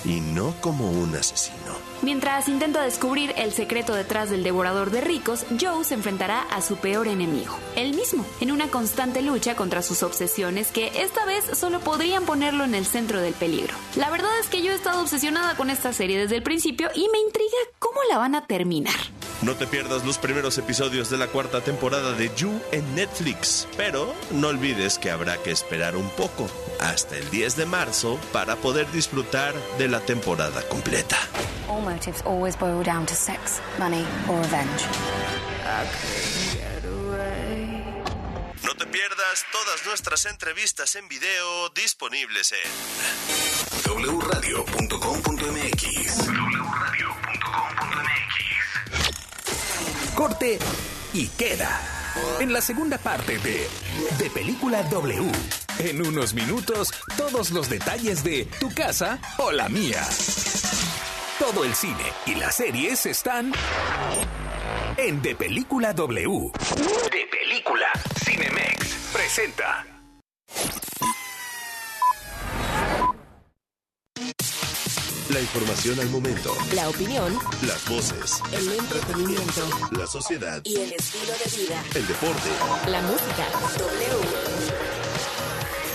y 0.04 0.20
no 0.20 0.54
como 0.60 0.90
un 0.90 1.14
asesino. 1.14 1.65
Mientras 2.02 2.48
intenta 2.48 2.82
descubrir 2.82 3.32
el 3.36 3.52
secreto 3.52 3.94
detrás 3.94 4.30
del 4.30 4.42
devorador 4.42 4.90
de 4.90 5.00
ricos, 5.00 5.46
Joe 5.60 5.84
se 5.84 5.94
enfrentará 5.94 6.42
a 6.42 6.60
su 6.60 6.76
peor 6.76 7.08
enemigo, 7.08 7.58
él 7.74 7.94
mismo, 7.94 8.26
en 8.40 8.52
una 8.52 8.68
constante 8.68 9.22
lucha 9.22 9.56
contra 9.56 9.82
sus 9.82 10.02
obsesiones 10.02 10.70
que 10.72 10.92
esta 11.02 11.24
vez 11.24 11.44
solo 11.54 11.80
podrían 11.80 12.24
ponerlo 12.24 12.64
en 12.64 12.74
el 12.74 12.86
centro 12.86 13.20
del 13.20 13.34
peligro. 13.34 13.74
La 13.96 14.10
verdad 14.10 14.38
es 14.40 14.48
que 14.48 14.62
yo 14.62 14.72
he 14.72 14.74
estado 14.74 15.00
obsesionada 15.00 15.56
con 15.56 15.70
esta 15.70 15.92
serie 15.92 16.18
desde 16.18 16.36
el 16.36 16.42
principio 16.42 16.90
y 16.94 17.08
me 17.08 17.18
intriga 17.18 17.56
cómo 17.78 18.00
la 18.10 18.18
van 18.18 18.34
a 18.34 18.46
terminar. 18.46 18.94
No 19.42 19.54
te 19.54 19.66
pierdas 19.66 20.04
los 20.04 20.18
primeros 20.18 20.56
episodios 20.56 21.10
de 21.10 21.18
la 21.18 21.28
cuarta 21.28 21.60
temporada 21.60 22.12
de 22.12 22.30
You 22.36 22.58
en 22.72 22.94
Netflix, 22.94 23.68
pero 23.76 24.14
no 24.30 24.48
olvides 24.48 24.98
que 24.98 25.10
habrá 25.10 25.36
que 25.42 25.50
esperar 25.50 25.96
un 25.96 26.08
poco, 26.10 26.48
hasta 26.80 27.16
el 27.18 27.28
10 27.30 27.56
de 27.56 27.66
marzo, 27.66 28.18
para 28.32 28.56
poder 28.56 28.90
disfrutar 28.92 29.54
de 29.78 29.88
la 29.88 30.00
temporada 30.00 30.62
completa. 30.68 31.18
All 31.68 31.80
motives 31.80 32.22
always 32.22 32.56
boil 32.56 32.82
down 32.82 33.06
to 33.06 33.14
sex, 33.14 33.60
money, 33.78 34.04
or 34.28 34.38
revenge. 34.38 34.86
No 38.64 38.74
te 38.74 38.86
pierdas 38.86 39.44
todas 39.52 39.86
nuestras 39.86 40.26
entrevistas 40.26 40.94
en 40.96 41.08
video 41.08 41.68
disponibles 41.70 42.52
en 42.52 42.58
wradio.com.mx 44.18 45.36
Corte 50.14 50.58
y 51.12 51.28
queda. 51.28 51.80
En 52.40 52.52
la 52.52 52.60
segunda 52.60 52.98
parte 52.98 53.38
de 53.38 53.68
De 54.18 54.30
Película 54.30 54.82
W. 54.84 55.32
En 55.78 56.06
unos 56.06 56.32
minutos, 56.32 56.92
todos 57.16 57.50
los 57.50 57.68
detalles 57.68 58.24
de 58.24 58.46
tu 58.60 58.72
casa 58.72 59.18
o 59.38 59.52
la 59.52 59.68
mía. 59.68 60.06
Todo 61.38 61.64
el 61.64 61.74
cine 61.74 62.12
y 62.26 62.34
las 62.34 62.56
series 62.56 63.04
están 63.06 63.52
en 64.96 65.20
De 65.22 65.34
Película 65.36 65.92
W. 65.92 66.50
De 67.12 67.26
Película 67.30 67.86
Cinemex 68.24 69.10
presenta. 69.12 69.84
la 75.30 75.40
información 75.40 75.98
al 76.00 76.08
momento, 76.08 76.56
La 76.72 76.88
opinión, 76.88 77.36
las 77.66 77.86
voces, 77.90 78.40
el 78.52 78.72
entretenimiento 78.72 79.68
la 79.90 80.06
sociedad, 80.06 80.62
y 80.64 80.76
el 80.76 80.92
estilo 80.92 81.32
de 81.32 81.64
vida. 81.64 81.84
el 81.94 82.06
deporte. 82.06 82.48
La 82.88 83.02
música. 83.02 83.46
W. 83.76 84.20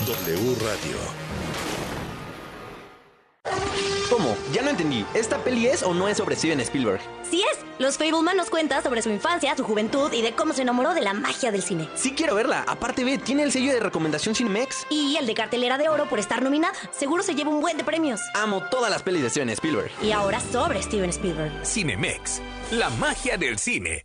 W 0.06 0.54
Radio. 0.60 1.21
¿Cómo? 4.10 4.36
Ya 4.52 4.62
no 4.62 4.70
entendí. 4.70 5.06
¿Esta 5.14 5.38
peli 5.42 5.66
es 5.66 5.82
o 5.82 5.94
no 5.94 6.06
es 6.06 6.18
sobre 6.18 6.36
Steven 6.36 6.60
Spielberg? 6.60 7.00
Sí 7.22 7.42
es, 7.50 7.58
Los 7.78 7.96
Fableman 7.96 8.36
nos 8.36 8.50
cuenta 8.50 8.82
sobre 8.82 9.00
su 9.00 9.08
infancia, 9.08 9.56
su 9.56 9.64
juventud 9.64 10.12
y 10.12 10.20
de 10.22 10.32
cómo 10.34 10.52
se 10.52 10.62
enamoró 10.62 10.92
de 10.92 11.00
la 11.00 11.14
magia 11.14 11.50
del 11.50 11.62
cine. 11.62 11.88
Sí 11.94 12.12
quiero 12.14 12.34
verla. 12.34 12.64
Aparte 12.68 13.04
ve, 13.04 13.16
tiene 13.18 13.42
el 13.42 13.52
sello 13.52 13.72
de 13.72 13.80
recomendación 13.80 14.34
Cinemex. 14.34 14.86
Y 14.90 15.16
el 15.16 15.26
de 15.26 15.34
cartelera 15.34 15.78
de 15.78 15.88
oro 15.88 16.08
por 16.08 16.18
estar 16.18 16.42
nominada. 16.42 16.74
Seguro 16.90 17.22
se 17.22 17.34
lleva 17.34 17.50
un 17.50 17.60
buen 17.62 17.76
de 17.78 17.84
premios. 17.84 18.20
Amo 18.34 18.62
todas 18.70 18.90
las 18.90 19.02
pelis 19.02 19.22
de 19.22 19.30
Steven 19.30 19.50
Spielberg. 19.50 19.90
Y 20.02 20.12
ahora 20.12 20.40
sobre 20.40 20.82
Steven 20.82 21.10
Spielberg. 21.10 21.52
Cinemex. 21.64 22.42
La 22.70 22.90
magia 22.90 23.38
del 23.38 23.58
cine. 23.58 24.04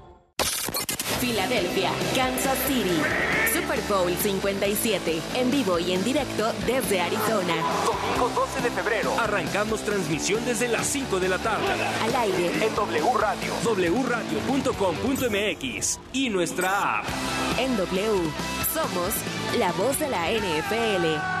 Filadelfia, 1.21 1.91
Kansas 2.15 2.57
City. 2.67 2.99
Super 3.53 3.79
Bowl 3.87 4.11
57. 4.11 5.21
En 5.35 5.51
vivo 5.51 5.77
y 5.77 5.91
en 5.91 6.03
directo 6.03 6.51
desde 6.65 6.99
Arizona. 6.99 7.53
Domingo 7.85 8.27
12 8.33 8.61
de 8.61 8.71
febrero. 8.71 9.13
Arrancamos 9.19 9.81
transmisión 9.81 10.43
desde 10.45 10.67
las 10.67 10.87
5 10.87 11.19
de 11.19 11.29
la 11.29 11.37
tarde. 11.37 11.67
Al 12.03 12.15
aire. 12.15 12.47
En 12.65 12.73
W 12.73 13.13
Radio. 13.19 13.53
wradio.com.mx. 14.03 15.99
Y 16.11 16.29
nuestra 16.29 17.01
app. 17.01 17.05
En 17.59 17.77
W. 17.77 18.31
Somos 18.73 19.13
la 19.59 19.71
voz 19.73 19.99
de 19.99 20.09
la 20.09 20.31
NFL. 20.31 21.40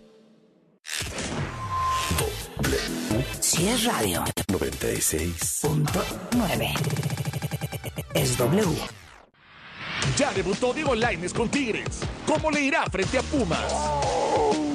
es 3.67 3.83
radio. 3.85 4.23
96.9. 4.47 6.73
Es 8.13 8.37
W. 8.37 8.77
Ya 10.17 10.31
debutó 10.33 10.73
Diego 10.73 10.93
Laines 10.95 11.33
con 11.33 11.49
Tigres. 11.49 11.99
¿Cómo 12.25 12.49
le 12.51 12.61
irá 12.61 12.85
frente 12.85 13.19
a 13.19 13.21
Pumas? 13.21 13.73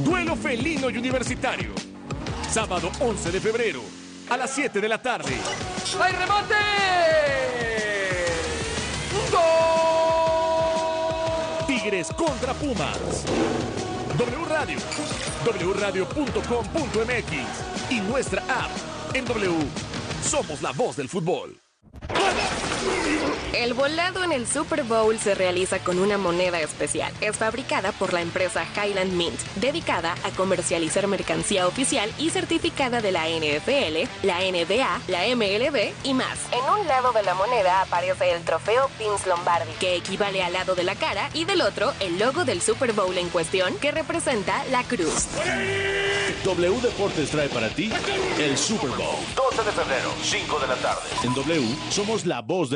Duelo 0.05 0.37
felino 0.37 0.91
y 0.91 0.99
universitario. 0.99 1.71
Sábado 2.51 2.91
11 3.01 3.33
de 3.33 3.41
febrero, 3.41 3.81
a 4.31 4.37
las 4.37 4.51
7 4.53 4.81
de 4.81 4.89
la 4.89 5.03
tarde. 5.03 5.37
¡Hay 6.01 6.13
remate! 6.13 6.55
Tigres 11.67 12.09
contra 12.17 12.55
Pumas. 12.55 13.25
W 14.17 14.45
Radio, 14.49 14.79
wradio.com.mx 15.53 17.33
y 17.91 18.01
nuestra 18.01 18.43
app 18.43 18.71
en 19.15 19.25
W. 19.25 19.53
Somos 20.23 20.63
la 20.63 20.73
voz 20.73 20.97
del 20.97 21.09
fútbol. 21.09 21.61
El 23.53 23.75
volado 23.75 24.23
en 24.23 24.33
el 24.33 24.47
Super 24.47 24.85
Bowl 24.85 25.19
se 25.19 25.35
realiza 25.35 25.79
con 25.79 25.99
una 25.99 26.19
moneda 26.19 26.61
especial. 26.61 27.13
Es 27.21 27.37
fabricada 27.37 27.91
por 27.93 28.13
la 28.13 28.21
empresa 28.21 28.65
Highland 28.77 29.13
Mint, 29.13 29.41
dedicada 29.57 30.15
a 30.25 30.31
comercializar 30.31 31.07
mercancía 31.07 31.67
oficial 31.67 32.13
y 32.19 32.31
certificada 32.31 33.01
de 33.01 33.13
la 33.13 33.27
NFL, 33.29 34.09
la 34.27 34.41
NBA, 34.41 35.01
la 35.09 35.35
MLB 35.35 35.93
y 36.05 36.15
más. 36.15 36.39
En 36.53 36.81
un 36.81 36.87
lado 36.87 37.13
de 37.13 37.23
la 37.23 37.35
moneda 37.35 37.81
aparece 37.81 38.33
el 38.33 38.43
trofeo 38.43 38.91
Vince 38.99 39.29
Lombardi, 39.29 39.73
que 39.81 39.97
equivale 39.97 40.43
al 40.43 40.53
lado 40.53 40.75
de 40.75 40.85
la 40.85 40.95
cara, 40.95 41.31
y 41.33 41.45
del 41.45 41.63
otro 41.63 41.93
el 42.01 42.19
logo 42.19 42.45
del 42.45 42.61
Super 42.61 42.93
Bowl 42.93 43.17
en 43.17 43.31
cuestión, 43.31 43.77
que 43.79 43.91
representa 43.91 44.65
la 44.71 44.85
cruz. 44.85 45.29
W 46.45 46.81
Deportes 46.81 47.31
trae 47.31 47.49
para 47.49 47.69
ti 47.71 47.91
el 48.39 48.57
Super 48.57 48.91
Bowl. 48.91 49.19
12 49.35 49.65
de 49.65 49.73
febrero, 49.73 50.11
5 50.23 50.59
de 50.61 50.67
la 50.69 50.77
tarde. 50.77 51.03
En 51.25 51.35
W 51.35 51.77
somos 51.91 52.25
la 52.25 52.41
voz 52.43 52.71
de 52.71 52.76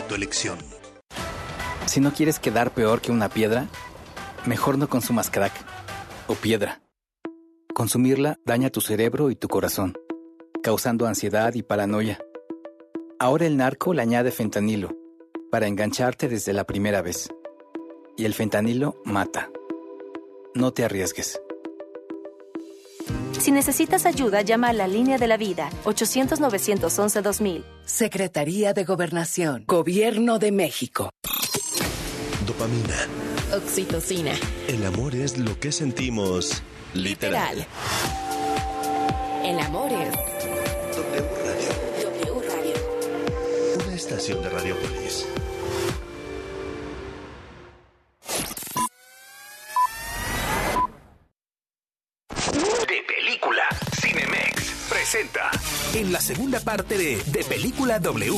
tu 0.00 0.14
elección. 0.14 0.58
Si 1.86 2.00
no 2.00 2.12
quieres 2.12 2.38
quedar 2.38 2.72
peor 2.72 3.00
que 3.00 3.12
una 3.12 3.28
piedra, 3.28 3.68
mejor 4.46 4.78
no 4.78 4.88
consumas 4.88 5.30
crack 5.30 5.52
o 6.26 6.34
piedra. 6.34 6.80
Consumirla 7.74 8.38
daña 8.44 8.70
tu 8.70 8.80
cerebro 8.80 9.30
y 9.30 9.36
tu 9.36 9.48
corazón, 9.48 9.94
causando 10.62 11.06
ansiedad 11.06 11.54
y 11.54 11.62
paranoia. 11.62 12.18
Ahora 13.18 13.46
el 13.46 13.56
narco 13.56 13.94
le 13.94 14.02
añade 14.02 14.30
fentanilo 14.30 14.96
para 15.50 15.66
engancharte 15.66 16.28
desde 16.28 16.52
la 16.52 16.64
primera 16.64 17.02
vez. 17.02 17.28
Y 18.16 18.24
el 18.24 18.34
fentanilo 18.34 19.00
mata. 19.04 19.50
No 20.54 20.72
te 20.72 20.84
arriesgues. 20.84 21.40
Si 23.38 23.52
necesitas 23.52 24.06
ayuda, 24.06 24.42
llama 24.42 24.68
a 24.68 24.72
la 24.72 24.88
línea 24.88 25.18
de 25.18 25.26
la 25.28 25.36
vida 25.36 25.68
800-911-2000. 25.84 27.64
Secretaría 27.84 28.72
de 28.72 28.84
Gobernación, 28.84 29.64
Gobierno 29.66 30.38
de 30.38 30.52
México. 30.52 31.10
Dopamina. 32.46 33.08
Oxitocina. 33.54 34.32
El 34.68 34.84
amor 34.84 35.14
es 35.14 35.38
lo 35.38 35.58
que 35.60 35.72
sentimos 35.72 36.62
literal. 36.94 37.58
Literal. 37.58 37.66
El 39.44 39.58
amor 39.60 39.92
es 39.92 40.12
W 40.96 41.22
Radio. 41.44 42.10
W 42.10 42.48
Radio. 42.48 43.84
Una 43.86 43.94
estación 43.94 44.42
de 44.42 44.48
Radiopolis. 44.48 45.26
Presenta 55.14 55.50
en 55.94 56.12
la 56.12 56.20
segunda 56.20 56.58
parte 56.58 56.98
de 56.98 57.22
De 57.26 57.44
Película 57.44 58.00
W. 58.00 58.32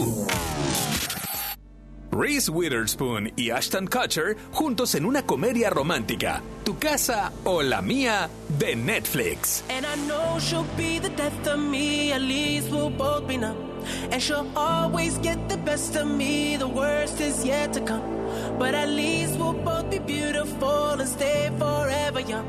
Reese 2.10 2.50
Witherspoon 2.50 3.32
y 3.34 3.50
Ashton 3.50 3.86
Kutcher 3.86 4.36
juntos 4.52 4.94
en 4.94 5.06
una 5.06 5.22
comedia 5.22 5.70
romántica, 5.70 6.42
Tu 6.64 6.78
casa 6.78 7.32
o 7.44 7.62
la 7.62 7.80
mía 7.80 8.28
de 8.58 8.76
Netflix. 8.76 9.62
And 9.70 9.86
I 9.86 9.96
know 10.06 10.38
she'll 10.38 10.66
be 10.76 10.98
the 10.98 11.08
death 11.10 11.46
of 11.46 11.58
me, 11.58 12.12
at 12.12 12.20
least 12.20 12.70
we'll 12.70 12.90
both 12.90 13.26
be 13.26 13.38
numb. 13.38 13.56
And 14.10 14.20
she'll 14.20 14.50
always 14.54 15.16
get 15.22 15.48
the 15.48 15.56
best 15.56 15.96
of 15.96 16.06
me, 16.06 16.58
the 16.58 16.68
worst 16.68 17.20
is 17.20 17.42
yet 17.42 17.72
to 17.72 17.80
come. 17.80 18.02
But 18.58 18.74
at 18.74 18.90
least 18.90 19.38
we'll 19.38 19.54
both 19.54 19.90
be 19.90 19.98
beautiful 19.98 21.00
and 21.00 21.08
stay 21.08 21.50
forever 21.58 22.20
young. 22.20 22.46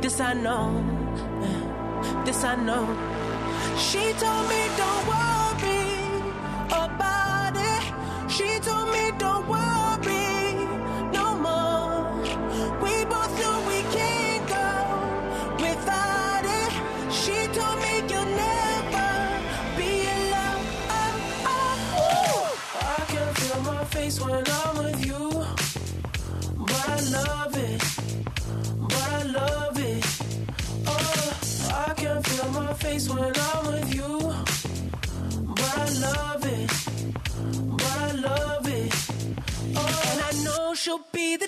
This 0.00 0.20
I 0.20 0.34
know, 0.34 0.82
this 2.24 2.42
I 2.42 2.56
know. 2.56 3.17
She 3.78 4.12
told 4.14 4.48
me 4.48 4.62
don't 4.76 5.06
worry 5.06 5.86
about 6.70 7.54
it. 7.56 7.84
She 8.30 8.58
told 8.60 8.88
me 8.92 9.12
don't 9.18 9.46
worry 9.48 10.54
no 11.12 11.26
more. 11.46 12.22
We 12.82 13.04
both 13.06 13.32
know 13.40 13.56
we 13.68 13.80
can't 13.96 14.44
go 14.48 14.68
without 15.64 16.44
it. 16.60 16.72
She 17.12 17.36
told 17.56 17.78
me 17.84 17.92
you'll 18.10 18.32
never 18.46 19.10
be 19.76 19.90
alone. 20.16 20.66
I 22.80 23.04
can 23.08 23.34
feel 23.34 23.60
my 23.62 23.84
face 23.84 24.20
when 24.20 24.44
I'm 24.60 24.78
with 24.78 25.06
you, 25.06 25.30
but 26.66 26.88
I 26.88 27.00
love 27.16 27.56
it, 27.56 27.80
but 28.80 29.08
I 29.18 29.22
love 29.22 29.78
it. 29.78 30.04
Oh, 30.86 31.86
I 31.88 31.94
can 31.94 32.22
feel 32.22 32.50
my 32.52 32.72
face 32.74 33.08
when 33.08 33.32
I'm 33.36 33.57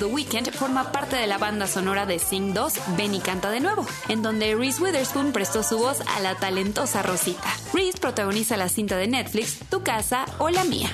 The 0.00 0.06
Weeknd 0.06 0.50
forma 0.52 0.92
parte 0.92 1.16
de 1.16 1.26
la 1.26 1.36
banda 1.36 1.66
sonora 1.66 2.06
de 2.06 2.18
Sing 2.18 2.54
2, 2.54 2.96
Ven 2.96 3.14
y 3.14 3.20
canta 3.20 3.50
de 3.50 3.60
nuevo, 3.60 3.86
en 4.08 4.22
donde 4.22 4.54
Reese 4.54 4.82
Witherspoon 4.82 5.30
prestó 5.32 5.62
su 5.62 5.76
voz 5.76 6.00
a 6.16 6.20
la 6.20 6.36
talentosa 6.36 7.02
Rosita. 7.02 7.54
Reese 7.74 7.98
protagoniza 7.98 8.56
la 8.56 8.70
cinta 8.70 8.96
de 8.96 9.08
Netflix 9.08 9.58
Tu 9.68 9.82
casa 9.82 10.24
o 10.38 10.48
la 10.48 10.64
mía. 10.64 10.88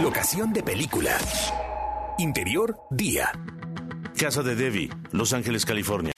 Locación 0.00 0.54
de 0.54 0.62
película. 0.62 1.18
Interior, 2.16 2.78
día. 2.90 3.32
Casa 4.16 4.42
de 4.42 4.54
Debbie, 4.56 4.88
Los 5.12 5.34
Ángeles, 5.34 5.66
California. 5.66 6.14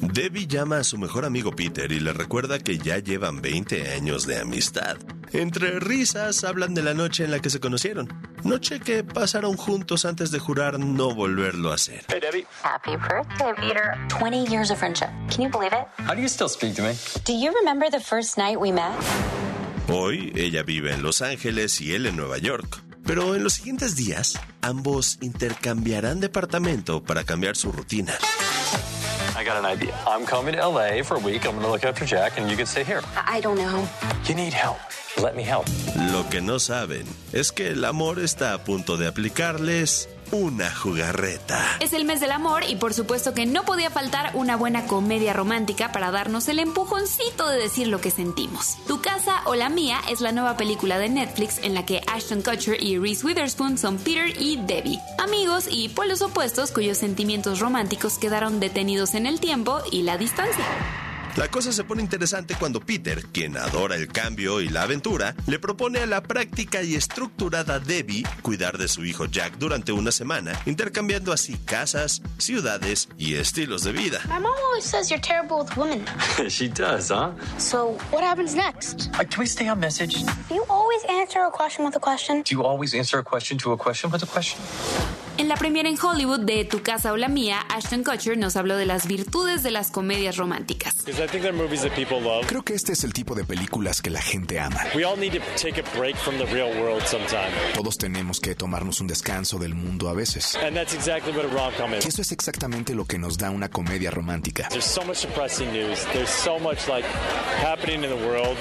Debbie 0.00 0.46
llama 0.46 0.78
a 0.78 0.84
su 0.84 0.96
mejor 0.96 1.24
amigo 1.24 1.50
Peter 1.50 1.90
y 1.90 1.98
le 1.98 2.12
recuerda 2.12 2.60
que 2.60 2.78
ya 2.78 2.98
llevan 2.98 3.42
20 3.42 3.94
años 3.94 4.28
de 4.28 4.38
amistad. 4.38 4.96
Entre 5.32 5.78
risas 5.78 6.42
hablan 6.44 6.74
de 6.74 6.82
la 6.82 6.92
noche 6.92 7.24
en 7.24 7.30
la 7.30 7.38
que 7.38 7.50
se 7.50 7.60
conocieron. 7.60 8.08
Noche 8.42 8.80
que 8.80 9.04
pasaron 9.04 9.56
juntos 9.56 10.04
antes 10.04 10.30
de 10.30 10.38
jurar 10.38 10.78
no 10.80 11.14
volverlo 11.14 11.70
a 11.70 11.74
hacer. 11.74 12.04
Hey, 12.08 12.20
Debbie. 12.20 12.46
Happy 12.62 12.96
birthday, 12.96 13.52
Peter. 13.54 13.96
20 14.08 14.46
years 14.46 14.70
of 14.70 14.78
friendship. 14.78 15.08
Can 15.28 15.42
you 15.42 15.50
believe 15.50 15.72
it? 15.72 15.86
How 15.98 16.14
do 16.14 16.20
you 16.20 16.28
still 16.28 16.48
speak 16.48 16.74
to 16.76 16.82
me? 16.82 16.94
Do 17.24 17.32
you 17.32 17.52
remember 17.52 17.88
the 17.90 18.00
first 18.00 18.36
night 18.38 18.58
we 18.58 18.72
met? 18.72 18.92
Hoy 19.88 20.32
ella 20.36 20.62
vive 20.62 20.92
en 20.92 21.02
Los 21.02 21.22
Ángeles 21.22 21.80
y 21.80 21.92
él 21.94 22.06
en 22.06 22.16
Nueva 22.16 22.38
York. 22.38 22.82
Pero 23.04 23.34
en 23.34 23.42
los 23.42 23.54
siguientes 23.54 23.96
días, 23.96 24.38
ambos 24.62 25.18
intercambiarán 25.20 26.20
departamento 26.20 27.02
para 27.02 27.24
cambiar 27.24 27.56
su 27.56 27.72
rutina. 27.72 28.14
I 29.40 29.42
got 29.42 29.56
an 29.56 29.64
idea. 29.64 29.94
I'm 30.06 30.26
coming 30.26 30.54
to 30.54 30.68
LA 30.68 31.02
for 31.02 31.16
a 31.16 31.18
week. 31.18 31.46
I'm 31.46 31.52
going 31.52 31.64
to 31.64 31.70
look 31.70 31.84
after 31.84 32.04
Jack, 32.04 32.38
and 32.38 32.50
you 32.50 32.58
can 32.58 32.66
stay 32.66 32.84
here. 32.84 33.00
I 33.16 33.40
don't 33.40 33.56
know. 33.56 33.88
You 34.26 34.34
need 34.34 34.52
help. 34.52 34.76
Let 35.16 35.34
me 35.34 35.42
help. 35.42 35.66
Lo 36.12 36.28
que 36.28 36.42
no 36.42 36.58
saben 36.58 37.06
es 37.32 37.50
que 37.50 37.68
el 37.70 37.86
amor 37.86 38.18
está 38.18 38.52
a 38.52 38.58
punto 38.58 38.98
de 38.98 39.06
aplicarles 39.08 40.10
una 40.32 40.74
jugarreta. 40.74 41.60
Es 41.80 41.92
el 41.92 42.04
mes 42.04 42.20
del 42.20 42.32
amor 42.32 42.62
y 42.68 42.76
por 42.76 42.94
supuesto 42.94 43.34
que 43.34 43.46
no 43.46 43.64
podía 43.64 43.90
faltar 43.90 44.32
una 44.34 44.56
buena 44.56 44.86
comedia 44.86 45.32
romántica 45.32 45.92
para 45.92 46.10
darnos 46.10 46.48
el 46.48 46.58
empujoncito 46.58 47.48
de 47.48 47.58
decir 47.58 47.88
lo 47.88 48.00
que 48.00 48.10
sentimos. 48.10 48.76
Tu 48.86 49.00
casa 49.00 49.42
o 49.46 49.54
la 49.54 49.68
mía 49.68 49.98
es 50.08 50.20
la 50.20 50.32
nueva 50.32 50.56
película 50.56 50.98
de 50.98 51.08
Netflix 51.08 51.58
en 51.58 51.74
la 51.74 51.84
que 51.84 52.02
Ashton 52.06 52.42
Kutcher 52.42 52.82
y 52.82 52.98
Reese 52.98 53.26
Witherspoon 53.26 53.78
son 53.78 53.98
Peter 53.98 54.40
y 54.40 54.56
Debbie, 54.56 55.00
amigos 55.18 55.66
y 55.70 55.88
polos 55.88 56.22
opuestos 56.22 56.70
cuyos 56.70 56.98
sentimientos 56.98 57.60
románticos 57.60 58.18
quedaron 58.18 58.60
detenidos 58.60 59.14
en 59.14 59.26
el 59.26 59.40
tiempo 59.40 59.80
y 59.90 60.02
la 60.02 60.16
distancia. 60.18 60.64
La 61.36 61.48
cosa 61.48 61.72
se 61.72 61.84
pone 61.84 62.02
interesante 62.02 62.56
cuando 62.58 62.80
Peter, 62.80 63.24
quien 63.26 63.56
adora 63.56 63.94
el 63.94 64.08
cambio 64.08 64.60
y 64.60 64.68
la 64.68 64.82
aventura, 64.82 65.34
le 65.46 65.58
propone 65.58 66.00
a 66.00 66.06
la 66.06 66.22
práctica 66.22 66.82
y 66.82 66.96
estructurada 66.96 67.78
Debbie 67.78 68.24
cuidar 68.42 68.78
de 68.78 68.88
su 68.88 69.04
hijo 69.04 69.26
Jack 69.26 69.56
durante 69.58 69.92
una 69.92 70.10
semana, 70.10 70.60
intercambiando 70.66 71.32
así 71.32 71.56
casas, 71.64 72.20
ciudades 72.38 73.08
y 73.16 73.36
estilos 73.36 73.84
de 73.84 73.92
vida. 73.92 74.20
My 74.26 74.40
mom 74.40 74.54
always 74.66 74.84
says 74.84 75.08
you're 75.08 75.20
terrible 75.20 75.58
with 75.58 75.76
women. 75.76 76.04
she 76.48 76.68
does, 76.68 77.10
huh? 77.10 77.30
So 77.58 77.96
what 78.10 78.24
happens 78.24 78.54
next? 78.54 79.10
Uh, 79.14 79.24
can 79.24 79.40
we 79.40 79.46
stay 79.46 79.68
on 79.68 79.78
message? 79.78 80.24
Do 80.48 80.54
you 80.54 80.64
always 80.68 81.02
answer 81.08 81.40
a 81.46 81.50
question 81.50 81.84
with 81.84 81.96
a 81.96 82.00
question? 82.00 82.42
Do 82.42 82.54
you 82.54 82.64
always 82.64 82.92
answer 82.92 83.18
a 83.18 83.24
question 83.24 83.56
to 83.58 83.72
a 83.72 83.76
question 83.76 84.10
with 84.10 84.22
a 84.22 84.26
question? 84.26 84.60
En 85.40 85.48
la 85.48 85.56
premiera 85.56 85.88
en 85.88 85.96
Hollywood 85.98 86.40
de 86.40 86.66
Tu 86.66 86.82
casa 86.82 87.12
o 87.12 87.16
la 87.16 87.28
mía, 87.28 87.60
Ashton 87.70 88.04
Kutcher 88.04 88.36
nos 88.36 88.56
habló 88.56 88.76
de 88.76 88.84
las 88.84 89.06
virtudes 89.06 89.62
de 89.62 89.70
las 89.70 89.90
comedias 89.90 90.36
románticas. 90.36 90.94
Creo 92.46 92.62
que 92.62 92.74
este 92.74 92.92
es 92.92 93.04
el 93.04 93.14
tipo 93.14 93.34
de 93.34 93.44
películas 93.44 94.02
que 94.02 94.10
la 94.10 94.20
gente 94.20 94.60
ama. 94.60 94.78
We 94.94 95.02
all 95.02 95.18
need 95.18 95.32
to 95.32 95.40
take 95.56 95.80
a 95.80 95.98
break 95.98 96.14
from 96.16 96.36
the 96.36 96.44
real 96.44 96.78
world 96.78 97.06
sometime. 97.06 97.48
Todos 97.74 97.96
tenemos 97.96 98.38
que 98.38 98.54
tomarnos 98.54 99.00
un 99.00 99.06
descanso 99.06 99.58
del 99.58 99.74
mundo 99.74 100.10
a 100.10 100.12
veces. 100.12 100.58
And 100.62 100.76
that's 100.76 100.92
exactly 100.92 101.32
what 101.32 101.46
a 101.46 101.48
rom-com 101.48 101.92
Y 101.92 101.96
is. 102.00 102.04
eso 102.04 102.20
es 102.20 102.32
exactamente 102.32 102.94
lo 102.94 103.06
que 103.06 103.18
nos 103.18 103.38
da 103.38 103.50
una 103.50 103.70
comedia 103.70 104.10
romántica. 104.10 104.68
There's 104.68 104.84
so 104.84 105.02
much 105.06 105.22
depressing 105.22 105.72
news. 105.72 106.04
There's 106.12 106.28
so 106.28 106.58
much 106.58 106.86
like 106.86 107.06
happening 107.62 108.04
in 108.04 108.10
the 108.10 108.26
world 108.26 108.58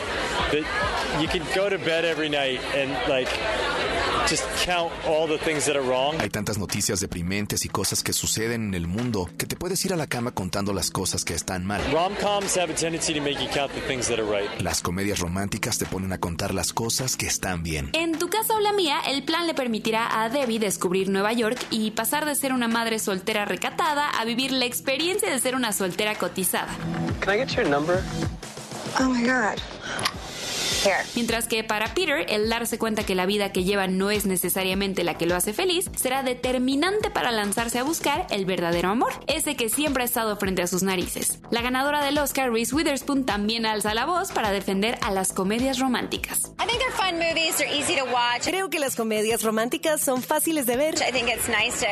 that 0.53 0.63
you 1.21 1.27
can 1.27 1.43
go 1.53 1.69
to 1.69 1.77
bed 1.77 2.05
every 2.05 2.29
night 2.29 2.61
and 2.73 2.93
like 3.09 3.27
just 4.29 4.45
count 4.63 4.91
all 5.07 5.27
the 5.27 5.39
things 5.39 5.65
that 5.65 5.75
are 5.75 5.83
wrong. 5.85 6.17
Hay 6.21 6.29
tantas 6.29 6.57
noticias 6.57 6.68
deprimentes 6.69 7.65
y 7.65 7.69
cosas 7.69 8.03
que 8.03 8.13
suceden 8.13 8.67
en 8.67 8.73
el 8.73 8.87
mundo 8.87 9.29
que 9.37 9.45
te 9.47 9.55
puedes 9.55 9.83
ir 9.85 9.93
a 9.93 9.95
la 9.95 10.07
cama 10.07 10.31
contando 10.31 10.71
las 10.71 10.91
cosas 10.91 11.25
que 11.25 11.33
están 11.33 11.65
mal. 11.65 11.81
Rom-coms 11.91 12.57
have 12.57 12.71
a 12.71 12.75
tendency 12.75 13.13
to 13.13 13.21
make 13.21 13.41
you 13.41 13.49
count 13.53 13.71
the 13.73 13.81
things 13.81 14.07
that 14.07 14.19
are 14.19 14.23
right. 14.23 14.49
Las 14.61 14.81
comedias 14.81 15.19
románticas 15.19 15.77
te 15.79 15.85
ponen 15.85 16.13
a 16.13 16.19
contar 16.19 16.53
las 16.53 16.71
cosas 16.71 17.17
que 17.17 17.25
están 17.25 17.63
bien. 17.63 17.89
En 17.93 18.17
tu 18.19 18.29
casa 18.29 18.55
o 18.55 18.59
la 18.59 18.71
mía, 18.73 18.99
el 19.07 19.23
plan 19.23 19.47
le 19.47 19.53
permitirá 19.53 20.23
a 20.23 20.29
Debbie 20.29 20.59
descubrir 20.59 21.09
Nueva 21.09 21.33
York 21.33 21.59
y 21.71 21.91
pasar 21.91 22.25
de 22.25 22.35
ser 22.35 22.53
una 22.53 22.67
madre 22.67 22.99
soltera 22.99 23.45
recatada 23.45 24.09
a 24.09 24.25
vivir 24.25 24.51
la 24.51 24.65
experiencia 24.65 25.29
de 25.29 25.39
ser 25.39 25.55
una 25.55 25.73
soltera 25.73 26.15
cotizada. 26.15 26.69
Can 27.19 27.33
I 27.33 27.37
get 27.37 27.55
your 27.55 27.67
number? 27.67 28.03
Oh 28.99 29.09
my 29.09 29.23
god. 29.23 29.59
Mientras 31.15 31.47
que 31.47 31.63
para 31.63 31.93
Peter, 31.93 32.25
el 32.29 32.49
darse 32.49 32.77
cuenta 32.77 33.03
que 33.03 33.15
la 33.15 33.25
vida 33.25 33.51
que 33.51 33.63
lleva 33.63 33.87
no 33.87 34.11
es 34.11 34.25
necesariamente 34.25 35.03
la 35.03 35.17
que 35.17 35.25
lo 35.25 35.35
hace 35.35 35.53
feliz, 35.53 35.89
será 35.95 36.23
determinante 36.23 37.09
para 37.09 37.31
lanzarse 37.31 37.79
a 37.79 37.83
buscar 37.83 38.27
el 38.29 38.45
verdadero 38.45 38.89
amor, 38.89 39.13
ese 39.27 39.55
que 39.55 39.69
siempre 39.69 40.03
ha 40.03 40.05
estado 40.05 40.37
frente 40.37 40.61
a 40.61 40.67
sus 40.67 40.83
narices. 40.83 41.39
La 41.51 41.61
ganadora 41.61 42.03
del 42.03 42.17
Oscar, 42.17 42.51
Reese 42.51 42.73
Witherspoon, 42.75 43.25
también 43.25 43.65
alza 43.65 43.93
la 43.93 44.05
voz 44.05 44.31
para 44.31 44.51
defender 44.51 44.97
a 45.01 45.11
las 45.11 45.33
comedias 45.33 45.79
románticas. 45.79 46.51
I 46.59 46.65
think 46.65 46.79
they're 46.79 46.91
fun 46.91 47.15
movies. 47.19 47.55
They're 47.57 47.73
easy 47.73 47.95
to 47.95 48.05
watch. 48.05 48.43
Creo 48.43 48.69
que 48.69 48.79
las 48.79 48.95
comedias 48.95 49.43
románticas 49.43 50.01
son 50.01 50.21
fáciles 50.21 50.65
de 50.65 50.77
ver. 50.77 50.95
I 50.95 51.11
think 51.11 51.29
it's 51.29 51.47
nice 51.49 51.79
to 51.79 51.87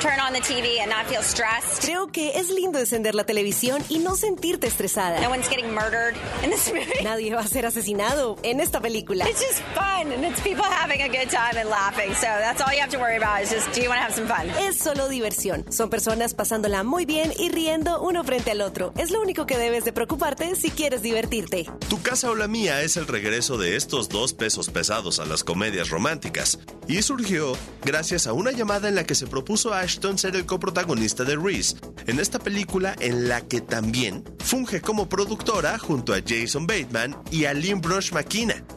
turn 0.00 0.18
on 0.20 0.32
the 0.32 0.40
TV 0.40 0.80
and 0.80 0.90
not 0.90 1.06
feel 1.06 1.22
stressed. 1.22 1.82
Creo 1.84 2.08
que 2.10 2.38
es 2.38 2.50
lindo 2.50 2.78
encender 2.78 3.14
la 3.14 3.24
televisión 3.24 3.82
y 3.88 3.98
no 3.98 4.16
sentirte 4.16 4.66
estresada. 4.66 5.20
No 5.20 5.30
one's 5.30 5.48
getting 5.48 5.72
murdered 5.72 6.14
in 6.42 6.50
this 6.50 6.68
movie. 6.72 7.02
Nadie 7.04 7.34
va 7.34 7.40
a 7.40 7.46
ser 7.46 7.66
asesinado 7.66 8.31
en 8.42 8.60
esta 8.60 8.80
película. 8.80 9.28
It's 9.28 9.40
just 9.40 9.62
fun 9.74 10.12
and 10.12 10.24
it's 10.24 10.40
people 10.40 10.64
having 10.64 11.02
a 11.02 11.08
good 11.08 11.30
time 11.30 11.58
and 11.58 11.68
laughing. 11.68 12.14
So 12.14 12.26
that's 12.26 12.60
all 12.60 12.72
you 12.72 12.80
have 12.80 12.90
to 12.90 12.98
worry 12.98 13.16
about 13.16 13.42
is 13.42 13.50
just 13.50 13.72
do 13.74 13.82
you 13.82 13.88
want 13.88 13.98
to 13.98 14.04
have 14.04 14.14
some 14.14 14.26
fun? 14.26 14.48
Es 14.66 14.78
solo 14.78 15.08
diversión. 15.08 15.64
Son 15.72 15.90
personas 15.90 16.34
pasándola 16.34 16.82
muy 16.82 17.04
bien 17.04 17.32
y 17.38 17.48
riendo 17.48 18.00
uno 18.00 18.24
frente 18.24 18.50
al 18.50 18.60
otro. 18.60 18.92
Es 18.96 19.10
lo 19.10 19.20
único 19.20 19.46
que 19.46 19.58
debes 19.58 19.84
de 19.84 19.92
preocuparte 19.92 20.56
si 20.56 20.70
quieres 20.70 21.02
divertirte. 21.02 21.66
Tu 21.88 22.00
casa 22.02 22.30
o 22.30 22.34
la 22.34 22.48
mía 22.48 22.82
es 22.82 22.96
el 22.96 23.06
regreso 23.06 23.58
de 23.58 23.76
estos 23.76 24.08
dos 24.08 24.32
pesos 24.34 24.70
pesados 24.70 25.18
a 25.20 25.24
las 25.24 25.44
comedias 25.44 25.90
románticas 25.90 26.58
y 26.88 27.02
surgió 27.02 27.56
gracias 27.84 28.26
a 28.26 28.32
una 28.32 28.52
llamada 28.52 28.88
en 28.88 28.94
la 28.94 29.04
que 29.04 29.14
se 29.14 29.26
propuso 29.26 29.72
a 29.72 29.80
Ashton 29.80 30.18
ser 30.18 30.36
el 30.36 30.46
coprotagonista 30.46 31.24
de 31.24 31.36
Reese 31.36 31.76
en 32.06 32.18
esta 32.20 32.38
película 32.38 32.94
en 33.00 33.28
la 33.28 33.40
que 33.42 33.60
también 33.60 34.24
funge 34.38 34.80
como 34.80 35.08
productora 35.08 35.78
junto 35.78 36.14
a 36.14 36.20
Jason 36.26 36.66
Bateman 36.66 37.16
y 37.30 37.44
a 37.44 37.54
Lynn 37.54 37.80
Brush 37.80 38.12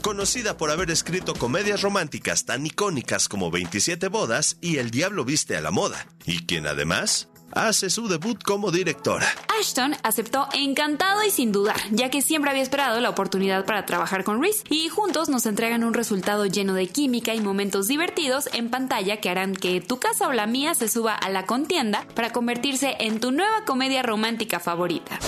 Conocida 0.01 0.57
por 0.57 0.71
haber 0.71 0.91
escrito 0.91 1.33
comedias 1.33 1.81
románticas 1.81 2.45
tan 2.45 2.65
icónicas 2.65 3.29
como 3.29 3.51
27 3.51 4.07
bodas 4.07 4.57
y 4.61 4.77
El 4.77 4.91
diablo 4.91 5.23
viste 5.23 5.55
a 5.55 5.61
la 5.61 5.71
moda, 5.71 6.07
y 6.25 6.45
quien 6.45 6.67
además 6.67 7.29
hace 7.51 7.89
su 7.89 8.07
debut 8.07 8.41
como 8.43 8.71
directora. 8.71 9.27
Ashton 9.59 9.95
aceptó 10.03 10.47
encantado 10.53 11.23
y 11.23 11.31
sin 11.31 11.51
dudar, 11.51 11.79
ya 11.91 12.09
que 12.09 12.21
siempre 12.21 12.51
había 12.51 12.63
esperado 12.63 12.99
la 12.99 13.09
oportunidad 13.09 13.65
para 13.65 13.85
trabajar 13.85 14.23
con 14.23 14.41
Reese 14.41 14.63
y 14.69 14.89
juntos 14.89 15.29
nos 15.29 15.45
entregan 15.45 15.83
un 15.83 15.93
resultado 15.93 16.45
lleno 16.45 16.73
de 16.73 16.87
química 16.87 17.33
y 17.33 17.39
momentos 17.39 17.87
divertidos 17.87 18.49
en 18.53 18.69
pantalla 18.69 19.17
que 19.17 19.29
harán 19.29 19.53
que 19.55 19.79
tu 19.79 19.99
casa 19.99 20.27
o 20.27 20.33
la 20.33 20.47
mía 20.47 20.75
se 20.75 20.87
suba 20.87 21.15
a 21.15 21.29
la 21.29 21.45
contienda 21.45 22.05
para 22.15 22.31
convertirse 22.31 22.95
en 22.99 23.19
tu 23.19 23.31
nueva 23.31 23.63
comedia 23.65 24.03
romántica 24.03 24.59
favorita. 24.59 25.19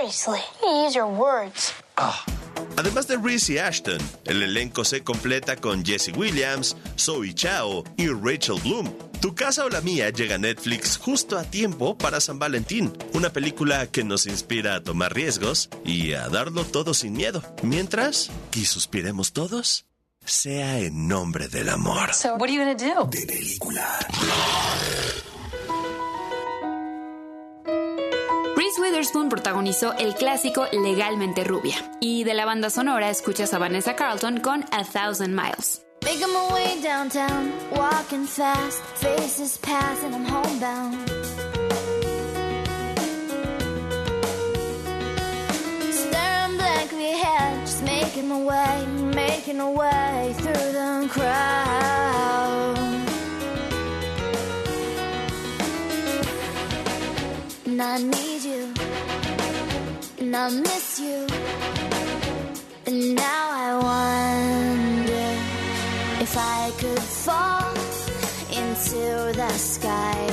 Seriously, 0.00 0.40
you 0.62 0.86
use 0.86 0.94
your 0.94 1.06
words. 1.06 1.74
Además 2.78 3.06
de 3.06 3.18
Reese 3.18 3.52
y 3.52 3.58
Ashton, 3.58 3.98
el 4.24 4.42
elenco 4.42 4.82
se 4.82 5.02
completa 5.04 5.56
con 5.56 5.84
Jesse 5.84 6.16
Williams, 6.16 6.74
Zoe 6.98 7.34
Chao 7.34 7.84
y 7.98 8.08
Rachel 8.08 8.58
Bloom. 8.62 8.90
Tu 9.20 9.34
casa 9.34 9.66
o 9.66 9.68
la 9.68 9.82
mía 9.82 10.08
llega 10.08 10.36
a 10.36 10.38
Netflix 10.38 10.96
justo 10.96 11.36
a 11.38 11.44
tiempo 11.44 11.98
para 11.98 12.20
San 12.20 12.38
Valentín, 12.38 12.96
una 13.12 13.30
película 13.30 13.88
que 13.88 14.02
nos 14.02 14.24
inspira 14.24 14.76
a 14.76 14.82
tomar 14.82 15.14
riesgos 15.14 15.68
y 15.84 16.14
a 16.14 16.30
darlo 16.30 16.64
todo 16.64 16.94
sin 16.94 17.12
miedo, 17.12 17.42
mientras 17.62 18.30
que 18.50 18.64
suspiremos 18.64 19.34
todos 19.34 19.84
sea 20.24 20.78
en 20.78 21.08
nombre 21.08 21.48
del 21.48 21.68
amor. 21.68 22.14
So, 22.14 22.36
what 22.36 22.48
are 22.48 22.52
you 22.54 22.60
gonna 22.60 22.74
do? 22.74 23.04
De 23.04 23.26
película. 23.26 23.86
Witherspoon 28.90 29.28
protagonizó 29.28 29.94
el 29.98 30.16
clásico 30.16 30.66
Legalmente 30.72 31.44
Rubia 31.44 31.76
y 32.00 32.24
de 32.24 32.34
la 32.34 32.44
banda 32.44 32.70
sonora 32.70 33.08
escuchas 33.08 33.54
a 33.54 33.58
Vanessa 33.58 33.94
Carlton 33.94 34.40
con 34.40 34.64
A 34.72 34.82
Thousand 34.82 35.32
Miles. 35.32 35.80
Making 36.02 36.32
my 36.32 36.52
way 36.52 36.82
downtown, 36.82 37.52
walking 37.70 38.26
fast, 38.26 38.82
faces 38.96 39.58
pass 39.58 40.02
and 40.02 40.16
I'm 40.16 40.24
homebound. 40.24 41.08
Staring 45.92 46.56
blankly 46.56 47.12
ahead, 47.12 47.60
just 47.60 47.84
making 47.84 48.28
my 48.28 48.42
way, 48.42 48.86
making 49.14 49.58
my 49.58 49.70
way 49.70 50.34
through 50.36 50.72
the 50.72 51.06
crowd. 51.10 52.76
And 57.66 57.80
I 57.80 57.98
need 58.02 58.42
you, 58.42 58.74
and 60.32 60.36
I 60.36 60.48
miss 60.48 61.00
you, 61.00 61.26
and 62.86 63.16
now 63.16 63.46
I 63.50 63.68
wonder 63.90 65.26
if 66.22 66.36
I 66.38 66.70
could 66.78 67.02
fall 67.02 67.74
into 68.52 69.32
the 69.36 69.50
sky. 69.50 70.29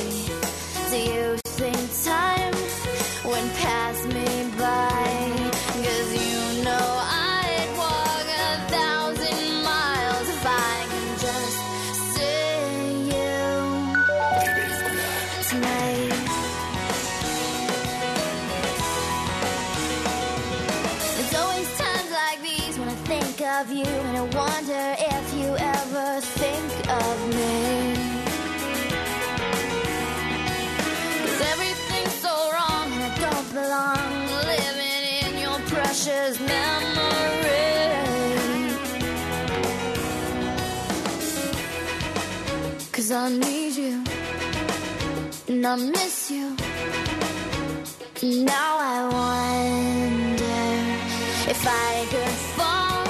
Cause 43.08 43.16
I 43.16 43.30
need 43.30 43.74
you 43.78 44.04
and 45.48 45.66
I 45.66 45.76
miss 45.78 46.30
you. 46.30 46.58
Now 48.44 48.78
I 48.80 48.98
wonder 49.18 50.60
if 51.50 51.66
I 51.66 52.06
could 52.12 52.38
fall 52.58 53.08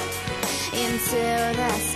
into 0.84 1.22
the 1.60 1.87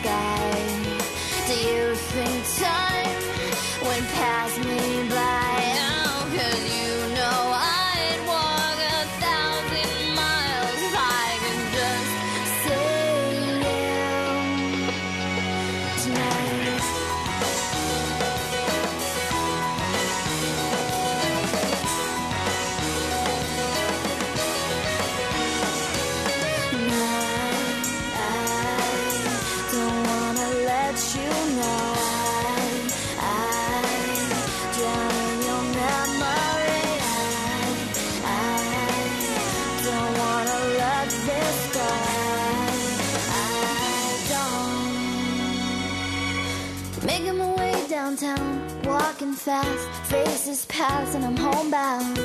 fast, 49.46 49.90
faces 50.04 50.66
pass, 50.68 51.16
and 51.16 51.26
I'm 51.26 51.36
homebound. 51.36 52.16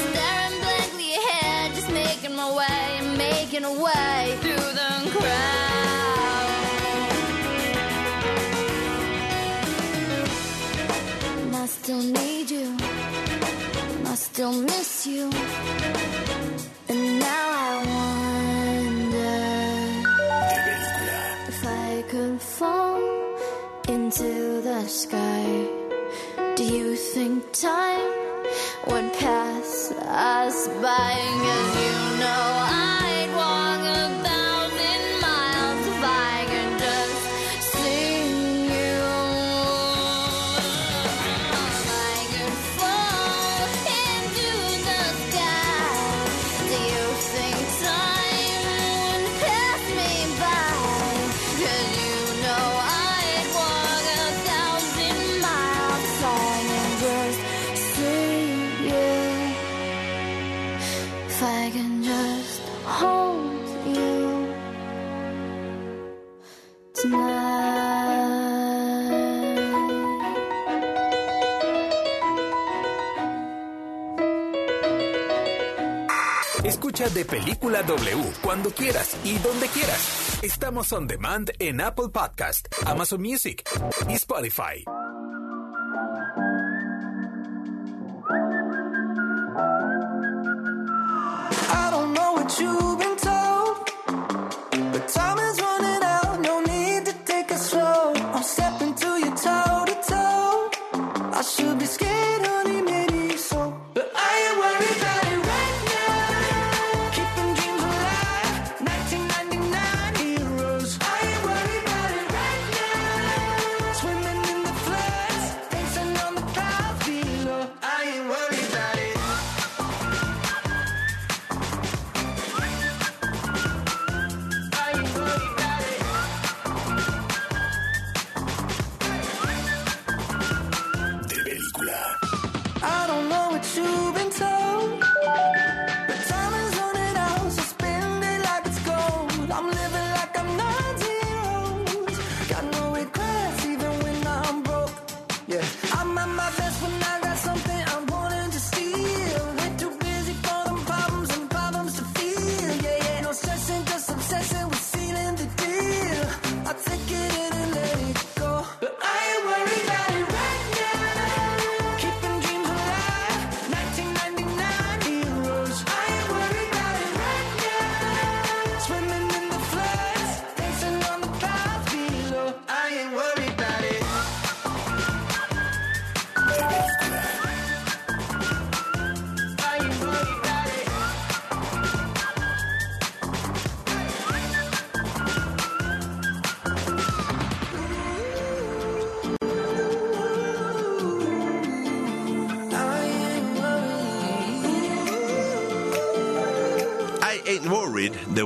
Staring 0.00 0.60
blankly 0.60 1.14
ahead, 1.14 1.74
just 1.74 1.90
making 1.90 2.36
my 2.36 2.50
way. 2.54 3.16
making 3.16 3.64
a 3.64 3.72
way 3.72 4.36
through 4.42 4.68
the 4.80 4.90
crowd. 5.14 6.50
And 11.40 11.56
I 11.56 11.66
still 11.66 12.02
need 12.02 12.50
you, 12.50 12.76
I 14.12 14.14
still 14.14 14.52
miss 14.52 15.06
you. 15.06 15.30
Time 27.60 28.44
would 28.86 29.12
pass 29.14 29.90
us 29.92 30.68
by? 30.82 31.45
De 77.14 77.24
Película 77.24 77.82
W 77.84 78.32
cuando 78.42 78.70
quieras 78.70 79.16
y 79.22 79.38
donde 79.38 79.68
quieras. 79.68 80.40
Estamos 80.42 80.92
on 80.92 81.06
demand 81.06 81.50
en 81.60 81.80
Apple 81.80 82.08
Podcast, 82.12 82.66
Amazon 82.84 83.22
Music 83.22 83.62
y 84.08 84.14
Spotify. 84.14 84.84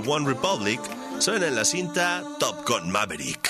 One 0.06 0.26
Republic 0.26 0.80
suena 1.18 1.46
en 1.46 1.54
la 1.54 1.64
cinta 1.64 2.22
Top 2.38 2.66
Gun 2.66 2.90
Maverick. 2.90 3.49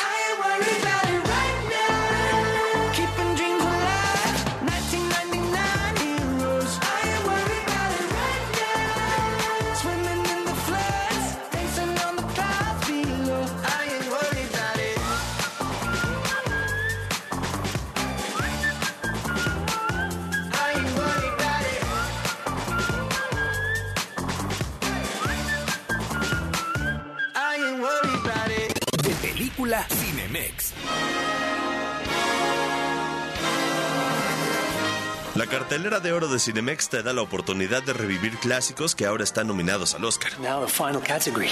De 35.98 36.12
oro 36.12 36.28
de 36.28 36.38
Cinemex 36.38 36.88
te 36.88 37.02
da 37.02 37.12
la 37.12 37.20
oportunidad 37.20 37.82
de 37.82 37.92
revivir 37.92 38.38
clásicos 38.38 38.94
que 38.94 39.06
ahora 39.06 39.24
están 39.24 39.48
nominados 39.48 39.96
al 39.96 40.04
Oscar. 40.04 40.30
Now 40.38 40.64
the 40.64 40.70
final 40.70 41.02
category. 41.02 41.48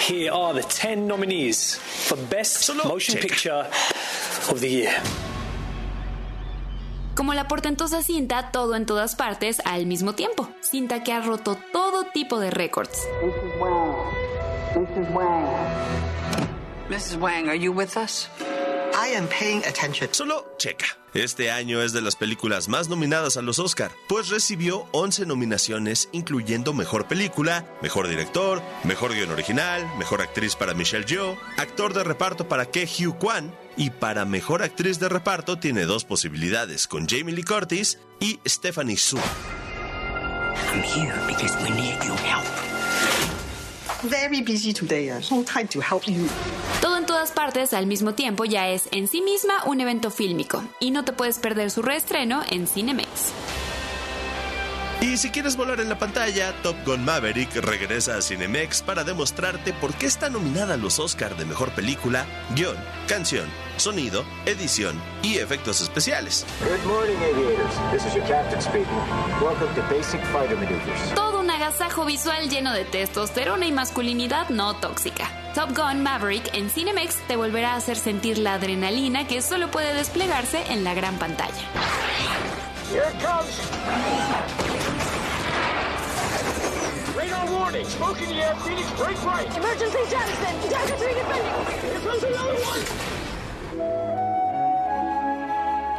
Here 0.00 0.30
are 0.32 0.58
the 0.58 0.66
10 0.66 1.06
nominees 1.06 1.78
for 1.78 2.18
Best 2.30 2.70
Motion 2.82 3.20
Picture 3.20 3.66
of 4.50 4.60
the 4.60 4.70
Year. 4.70 4.94
Como 7.14 7.34
la 7.34 7.46
portentosa 7.46 8.02
cinta 8.02 8.50
Todo 8.52 8.74
en 8.74 8.86
todas 8.86 9.14
partes 9.16 9.60
al 9.66 9.84
mismo 9.84 10.14
tiempo. 10.14 10.48
Cinta 10.62 11.04
que 11.04 11.12
ha 11.12 11.20
roto 11.20 11.58
todo 11.72 12.04
tipo 12.04 12.40
de 12.40 12.50
récords. 12.50 13.06
Mrs. 13.22 13.60
Wang. 13.60 13.96
Mrs. 14.74 15.14
Wang. 15.14 15.46
Mrs. 16.88 17.16
Wang, 17.20 17.48
are 17.48 17.58
you 17.58 17.70
with 17.70 17.98
us? 17.98 18.30
Am 19.16 19.26
paying 19.28 19.62
attention. 19.64 20.08
Solo 20.12 20.44
checa. 20.58 20.86
Este 21.14 21.50
año 21.50 21.80
es 21.82 21.92
de 21.92 22.02
las 22.02 22.16
películas 22.16 22.68
más 22.68 22.88
nominadas 22.88 23.36
a 23.38 23.42
los 23.42 23.58
Oscar, 23.58 23.90
pues 24.08 24.28
recibió 24.28 24.86
11 24.92 25.24
nominaciones, 25.24 26.08
incluyendo 26.12 26.74
Mejor 26.74 27.06
Película, 27.08 27.64
Mejor 27.80 28.08
Director, 28.08 28.60
Mejor 28.84 29.14
Guión 29.14 29.30
Original, 29.30 29.88
Mejor 29.96 30.20
Actriz 30.20 30.54
para 30.56 30.74
Michelle 30.74 31.06
Yeoh, 31.06 31.38
Actor 31.56 31.94
de 31.94 32.04
Reparto 32.04 32.46
para 32.48 32.66
Ke 32.66 32.86
Hugh 32.86 33.16
Kwan, 33.16 33.54
y 33.78 33.88
para 33.90 34.24
Mejor 34.26 34.62
Actriz 34.62 34.98
de 34.98 35.08
Reparto 35.08 35.58
tiene 35.58 35.84
dos 35.86 36.04
posibilidades, 36.04 36.86
con 36.86 37.08
Jamie 37.08 37.34
Lee 37.34 37.44
Curtis 37.44 37.98
y 38.20 38.38
Stephanie 38.46 38.98
Su. 38.98 39.16
I'm 39.16 40.82
here 40.82 41.14
because 41.26 41.56
we 41.62 41.70
need 41.70 41.96
your 42.04 42.18
help. 42.18 42.44
Very 44.02 44.42
busy 44.42 44.74
today. 44.74 45.10
uh, 45.10 45.20
No 45.30 45.42
time 45.42 45.66
to 45.68 45.80
help 45.80 46.06
you. 46.06 46.28
Todo 46.82 46.95
partes 47.36 47.74
al 47.74 47.86
mismo 47.86 48.14
tiempo 48.14 48.46
ya 48.46 48.70
es 48.70 48.88
en 48.92 49.08
sí 49.08 49.20
misma 49.20 49.62
un 49.66 49.82
evento 49.82 50.10
fílmico 50.10 50.64
y 50.80 50.90
no 50.90 51.04
te 51.04 51.12
puedes 51.12 51.38
perder 51.38 51.70
su 51.70 51.82
reestreno 51.82 52.42
en 52.50 52.66
Cinemex. 52.66 53.65
Y 55.06 55.18
si 55.18 55.30
quieres 55.30 55.56
volar 55.56 55.78
en 55.78 55.88
la 55.88 55.96
pantalla, 55.96 56.52
Top 56.64 56.74
Gun 56.84 57.04
Maverick 57.04 57.54
regresa 57.54 58.16
a 58.16 58.22
Cinemex 58.22 58.82
para 58.82 59.04
demostrarte 59.04 59.72
por 59.72 59.94
qué 59.94 60.06
está 60.06 60.28
nominada 60.28 60.74
a 60.74 60.76
los 60.76 60.98
Oscar 60.98 61.36
de 61.36 61.44
Mejor 61.44 61.70
Película, 61.70 62.26
Guión, 62.56 62.76
Canción, 63.06 63.46
Sonido, 63.76 64.24
Edición 64.46 65.00
y 65.22 65.36
Efectos 65.36 65.80
Especiales. 65.80 66.44
Good 66.58 66.90
morning, 66.90 67.14
aviators. 67.18 67.92
This 67.92 68.04
is 68.04 68.14
your 68.14 68.26
captain 68.26 68.60
speaking. 68.60 68.84
Welcome 69.40 69.72
to 69.76 69.82
Basic 69.94 70.20
Fighter 70.32 70.56
Maneuvers. 70.56 71.14
Todo 71.14 71.38
un 71.38 71.50
agasajo 71.50 72.04
visual 72.04 72.50
lleno 72.50 72.72
de 72.72 72.84
testosterona 72.84 73.64
y 73.64 73.70
masculinidad 73.70 74.48
no 74.48 74.74
tóxica. 74.74 75.30
Top 75.54 75.68
Gun 75.68 76.02
Maverick 76.02 76.52
en 76.52 76.68
Cinemex 76.68 77.14
te 77.28 77.36
volverá 77.36 77.74
a 77.74 77.76
hacer 77.76 77.96
sentir 77.96 78.38
la 78.38 78.54
adrenalina 78.54 79.28
que 79.28 79.40
solo 79.40 79.70
puede 79.70 79.94
desplegarse 79.94 80.64
en 80.68 80.82
la 80.82 80.94
gran 80.94 81.16
pantalla. 81.16 81.62
Here 82.92 83.12
comes. 83.20 84.95
Radar 87.16 87.50
warning. 87.50 87.86
Smoke 87.86 88.20
in 88.22 88.28
the 88.28 88.42
air. 88.42 88.54
Phoenix, 88.56 88.90
break 88.98 89.16
right. 89.24 89.56
Emergency 89.56 89.98
jettison. 90.10 90.54
Delta 90.68 90.96
3 90.96 91.14
defending. 91.14 91.54
Here 91.82 92.00
comes 92.00 92.22
another 92.24 92.54
one. 92.60 92.82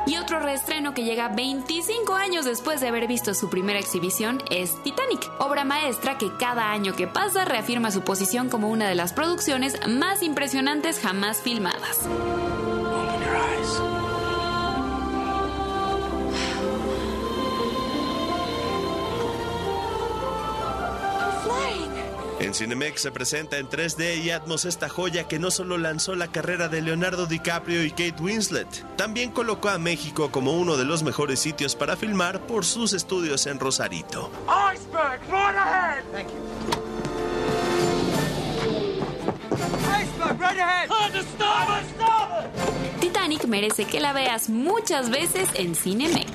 Y 0.06 0.16
otro 0.16 0.40
reestreno 0.40 0.94
que 0.94 1.04
llega 1.04 1.28
25 1.28 2.16
años 2.16 2.46
después 2.46 2.80
de 2.80 2.88
haber 2.88 3.08
visto 3.08 3.34
su 3.34 3.50
primera 3.50 3.78
exhibición 3.78 4.42
es 4.50 4.82
Titanic, 4.82 5.30
obra 5.40 5.66
maestra 5.66 6.18
que 6.18 6.32
cada 6.40 6.72
año 6.72 6.96
que 6.96 7.08
pasa 7.08 7.44
reafirma 7.44 7.92
su 7.92 8.02
posición 8.02 8.48
como 8.48 8.70
una 8.70 8.88
de 8.88 8.96
las 8.96 9.12
producciones 9.12 9.78
más 9.86 10.24
impresionantes 10.24 11.00
jamás 11.00 11.42
filmadas. 11.42 12.08
En 22.48 22.54
Cinemex 22.54 23.02
se 23.02 23.12
presenta 23.12 23.58
en 23.58 23.68
3D 23.68 24.24
y 24.24 24.32
Atmos 24.32 24.64
esta 24.64 24.88
joya 24.88 25.28
que 25.28 25.38
no 25.38 25.52
solo 25.52 25.78
lanzó 25.78 26.16
la 26.16 26.28
carrera 26.28 26.70
de 26.70 26.82
Leonardo 26.82 27.26
DiCaprio 27.26 27.84
y 27.84 27.90
Kate 27.90 28.16
Winslet, 28.22 28.86
también 28.96 29.32
colocó 29.32 29.68
a 29.68 29.78
México 29.78 30.32
como 30.32 30.54
uno 30.54 30.78
de 30.78 30.86
los 30.86 31.04
mejores 31.04 31.42
sitios 31.42 31.76
para 31.76 31.98
filmar 31.98 32.48
por 32.48 32.64
sus 32.64 32.94
estudios 32.94 33.48
en 33.48 33.60
Rosarito. 33.60 34.32
Iceberg, 34.74 35.20
right 35.24 35.58
ahead. 35.58 36.06
Thank 36.14 36.30
you. 36.30 36.36
Iceberg, 40.00 40.40
right 40.40 40.58
ahead. 40.58 40.88
Titanic 43.02 43.44
merece 43.44 43.84
que 43.84 44.00
la 44.00 44.14
veas 44.14 44.50
muchas 44.50 45.10
veces 45.10 45.50
en 45.56 45.76
Cinemex. 45.76 46.32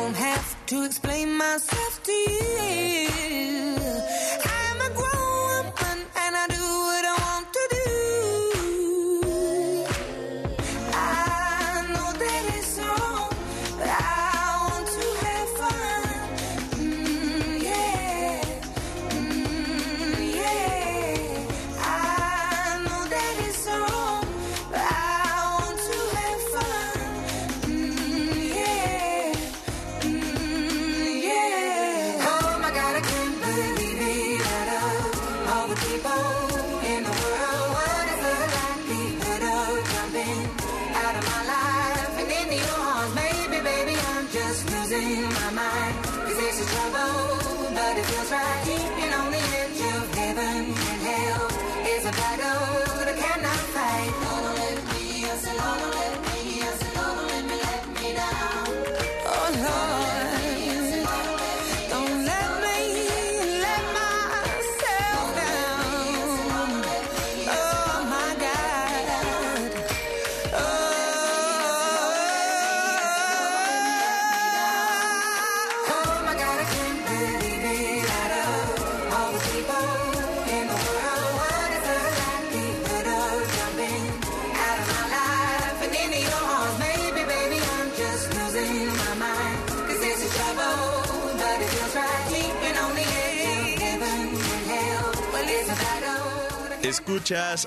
Don't 0.00 0.14
have 0.14 0.66
to 0.66 0.84
explain 0.84 1.36
myself 1.36 2.02
to 2.04 2.12
you. 2.12 3.77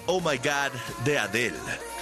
Oh 0.07 0.19
My 0.19 0.37
God 0.37 0.71
de 1.05 1.19
Adele, 1.19 1.53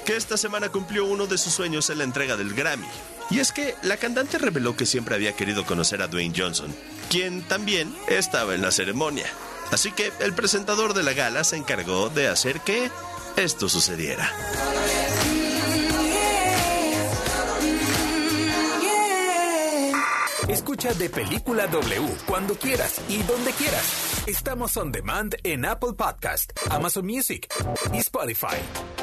que 0.05 0.15
esta 0.15 0.37
semana 0.37 0.69
cumplió 0.69 1.03
uno 1.05 1.27
de 1.27 1.37
sus 1.37 1.53
sueños 1.53 1.89
en 1.89 1.97
la 1.97 2.05
entrega 2.05 2.37
del 2.37 2.53
Grammy. 2.53 2.87
Y 3.29 3.39
es 3.39 3.51
que 3.51 3.75
la 3.81 3.97
cantante 3.97 4.37
reveló 4.37 4.77
que 4.77 4.85
siempre 4.85 5.15
había 5.15 5.35
querido 5.35 5.65
conocer 5.65 6.01
a 6.01 6.07
Dwayne 6.07 6.33
Johnson, 6.35 6.73
quien 7.09 7.41
también 7.43 7.93
estaba 8.07 8.55
en 8.55 8.61
la 8.61 8.71
ceremonia. 8.71 9.27
Así 9.71 9.91
que 9.91 10.11
el 10.21 10.33
presentador 10.33 10.93
de 10.93 11.03
la 11.03 11.13
gala 11.13 11.43
se 11.43 11.57
encargó 11.57 12.09
de 12.09 12.29
hacer 12.29 12.61
que 12.61 12.89
esto 13.35 13.67
sucediera. 13.67 14.31
Escucha 20.49 20.91
de 20.95 21.11
Película 21.11 21.67
W 21.67 22.07
cuando 22.25 22.55
quieras 22.55 22.99
y 23.07 23.21
donde 23.21 23.51
quieras. 23.51 24.23
Estamos 24.25 24.75
on 24.77 24.91
demand 24.91 25.35
en 25.43 25.63
Apple 25.63 25.93
Podcast, 25.93 26.51
Amazon 26.71 27.05
Music 27.05 27.47
y 27.93 27.97
Spotify. 27.97 28.57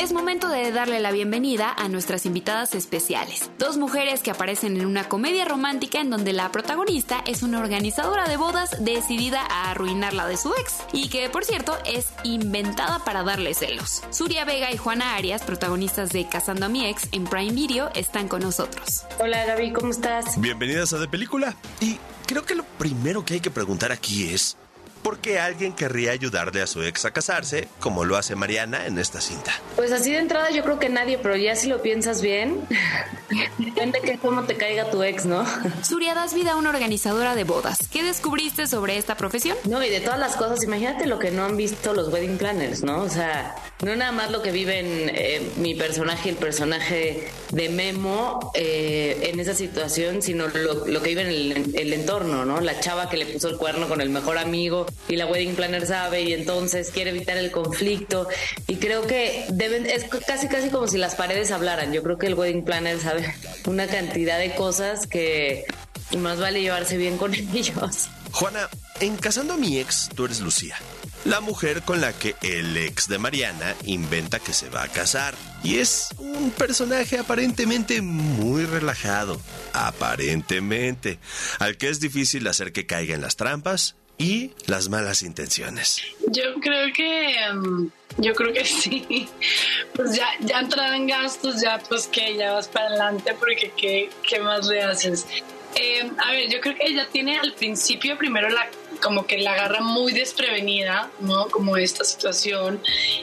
Es 0.06 0.12
momento 0.12 0.48
de 0.48 0.70
darle 0.70 1.00
la 1.00 1.10
bienvenida 1.10 1.74
a 1.76 1.88
nuestras 1.88 2.26
invitadas 2.26 2.76
especiales. 2.76 3.50
Dos 3.58 3.76
mujeres 3.76 4.20
que 4.20 4.30
aparecen 4.30 4.76
en 4.76 4.86
una 4.86 5.08
comedia 5.08 5.44
romántica 5.44 6.00
en 6.00 6.10
donde 6.10 6.32
la 6.32 6.52
protagonista 6.52 7.24
es 7.26 7.42
una 7.42 7.58
organizadora 7.58 8.28
de 8.28 8.36
bodas 8.36 8.84
decidida 8.84 9.40
a 9.40 9.72
arruinar 9.72 10.14
la 10.14 10.28
de 10.28 10.36
su 10.36 10.54
ex 10.54 10.76
y 10.92 11.08
que, 11.08 11.28
por 11.28 11.44
cierto, 11.44 11.76
es 11.84 12.12
inventada 12.22 13.00
para 13.00 13.24
darle 13.24 13.52
celos. 13.52 14.04
Suria 14.10 14.44
Vega 14.44 14.70
y 14.70 14.76
Juana 14.76 15.16
Arias, 15.16 15.42
protagonistas 15.42 16.10
de 16.10 16.28
Casando 16.28 16.66
a 16.66 16.68
mi 16.68 16.86
ex 16.86 17.08
en 17.10 17.24
Prime 17.24 17.52
Video, 17.52 17.90
están 17.96 18.28
con 18.28 18.42
nosotros. 18.42 19.02
Hola 19.18 19.44
Gaby, 19.44 19.72
¿cómo 19.72 19.90
estás? 19.90 20.40
Bienvenidas 20.40 20.92
a 20.92 20.98
De 20.98 21.08
Película. 21.08 21.56
Y 21.80 21.98
creo 22.28 22.44
que 22.44 22.54
lo 22.54 22.62
primero 22.78 23.24
que 23.24 23.34
hay 23.34 23.40
que 23.40 23.50
preguntar 23.50 23.90
aquí 23.90 24.32
es, 24.32 24.56
¿por 25.02 25.18
qué 25.18 25.38
alguien 25.38 25.72
querría 25.72 26.12
ayudarle 26.12 26.62
a 26.62 26.66
su 26.66 26.82
ex 26.82 27.04
a 27.04 27.10
casarse 27.10 27.68
como 27.80 28.04
lo 28.04 28.16
hace 28.16 28.34
Mariana 28.34 28.86
en 28.86 28.98
esta 28.98 29.20
cinta? 29.20 29.52
Pues 29.76 29.92
así 29.92 30.12
de 30.12 30.18
entrada 30.18 30.50
yo 30.50 30.62
creo 30.62 30.78
que 30.78 30.88
nadie, 30.88 31.18
pero 31.18 31.36
ya 31.36 31.56
si 31.56 31.68
lo 31.68 31.82
piensas 31.82 32.22
bien, 32.22 32.60
depende 33.58 34.00
que 34.00 34.18
cómo 34.18 34.44
te 34.44 34.56
caiga 34.56 34.90
tu 34.90 35.02
ex, 35.02 35.26
¿no? 35.26 35.44
Suria, 35.82 36.14
das 36.14 36.34
vida 36.34 36.52
a 36.52 36.56
una 36.56 36.70
organizadora 36.70 37.34
de 37.34 37.44
bodas. 37.44 37.78
¿Qué 37.90 38.02
descubriste 38.02 38.66
sobre 38.66 38.96
esta 38.96 39.16
profesión? 39.16 39.56
No, 39.64 39.82
y 39.82 39.90
de 39.90 40.00
todas 40.00 40.18
las 40.18 40.36
cosas, 40.36 40.62
imagínate 40.64 41.06
lo 41.06 41.18
que 41.18 41.30
no 41.30 41.44
han 41.44 41.56
visto 41.56 41.94
los 41.94 42.12
wedding 42.12 42.38
planners, 42.38 42.82
¿no? 42.82 43.02
O 43.02 43.08
sea, 43.08 43.54
no 43.82 43.94
nada 43.96 44.12
más 44.12 44.30
lo 44.30 44.42
que 44.42 44.52
viven 44.52 44.86
eh, 45.14 45.52
mi 45.56 45.74
personaje 45.74 46.28
y 46.28 46.32
el 46.32 46.38
personaje 46.38 47.28
de 47.50 47.68
Memo 47.68 48.52
eh, 48.54 49.30
en 49.32 49.40
esa 49.40 49.54
situación, 49.54 50.22
sino 50.22 50.48
lo, 50.48 50.86
lo 50.86 51.02
que 51.02 51.08
vive 51.10 51.22
en 51.22 51.28
el, 51.28 51.76
el 51.76 51.92
entorno, 51.92 52.44
¿no? 52.44 52.60
La 52.60 52.80
chava 52.80 53.08
que 53.08 53.16
le 53.16 53.26
puso 53.26 53.48
el 53.48 53.56
cuerno 53.56 53.88
con 53.88 54.00
el 54.00 54.10
mejor 54.10 54.38
amigo 54.38 54.85
y 55.08 55.16
la 55.16 55.26
wedding 55.26 55.54
planner 55.54 55.86
sabe 55.86 56.22
y 56.22 56.32
entonces 56.32 56.90
quiere 56.90 57.10
evitar 57.10 57.36
el 57.36 57.50
conflicto. 57.50 58.28
Y 58.66 58.76
creo 58.76 59.06
que 59.06 59.46
deben, 59.50 59.86
es 59.86 60.04
casi 60.26 60.48
casi 60.48 60.70
como 60.70 60.88
si 60.88 60.98
las 60.98 61.14
paredes 61.14 61.50
hablaran. 61.50 61.92
Yo 61.92 62.02
creo 62.02 62.18
que 62.18 62.26
el 62.26 62.34
wedding 62.34 62.64
planner 62.64 63.00
sabe 63.00 63.34
una 63.66 63.86
cantidad 63.86 64.38
de 64.38 64.54
cosas 64.54 65.06
que 65.06 65.64
más 66.18 66.38
vale 66.38 66.60
llevarse 66.60 66.96
bien 66.96 67.16
con 67.18 67.34
ellos. 67.54 68.08
Juana, 68.32 68.68
en 69.00 69.16
Casando 69.16 69.54
a 69.54 69.56
mi 69.56 69.78
ex, 69.78 70.08
tú 70.14 70.26
eres 70.26 70.40
Lucía, 70.40 70.76
la 71.24 71.40
mujer 71.40 71.82
con 71.82 72.00
la 72.00 72.12
que 72.12 72.34
el 72.42 72.76
ex 72.76 73.08
de 73.08 73.18
Mariana 73.18 73.74
inventa 73.84 74.38
que 74.38 74.52
se 74.52 74.68
va 74.68 74.82
a 74.82 74.88
casar. 74.88 75.34
Y 75.62 75.78
es 75.78 76.08
un 76.18 76.50
personaje 76.50 77.18
aparentemente 77.18 78.02
muy 78.02 78.64
relajado, 78.64 79.40
aparentemente, 79.72 81.18
al 81.58 81.76
que 81.76 81.88
es 81.88 81.98
difícil 81.98 82.46
hacer 82.46 82.72
que 82.72 82.86
caiga 82.86 83.14
en 83.14 83.22
las 83.22 83.36
trampas 83.36 83.96
y 84.18 84.52
las 84.66 84.88
malas 84.88 85.22
intenciones. 85.22 86.02
Yo 86.28 86.54
creo 86.60 86.92
que 86.92 87.36
um, 87.52 87.90
yo 88.18 88.34
creo 88.34 88.52
que 88.52 88.64
sí. 88.64 89.28
Pues 89.94 90.16
ya 90.16 90.28
ya 90.40 90.60
entrada 90.60 90.96
en 90.96 91.06
gastos, 91.06 91.60
ya 91.60 91.78
pues 91.88 92.06
que 92.06 92.36
ya 92.36 92.52
vas 92.52 92.68
para 92.68 92.86
adelante 92.86 93.34
porque 93.38 93.72
qué, 93.76 94.10
qué 94.28 94.40
más 94.40 94.66
le 94.66 94.82
haces. 94.82 95.26
Eh, 95.74 96.10
a 96.24 96.30
ver, 96.32 96.48
yo 96.50 96.60
creo 96.60 96.74
que 96.74 96.86
ella 96.86 97.06
tiene 97.12 97.38
al 97.38 97.52
principio 97.52 98.16
primero 98.16 98.48
la 98.48 98.66
como 99.02 99.26
que 99.26 99.38
la 99.38 99.52
agarra 99.52 99.80
muy 99.80 100.12
desprevenida, 100.12 101.10
¿no? 101.20 101.48
Como 101.48 101.76
esta 101.76 102.04
situación. 102.04 102.80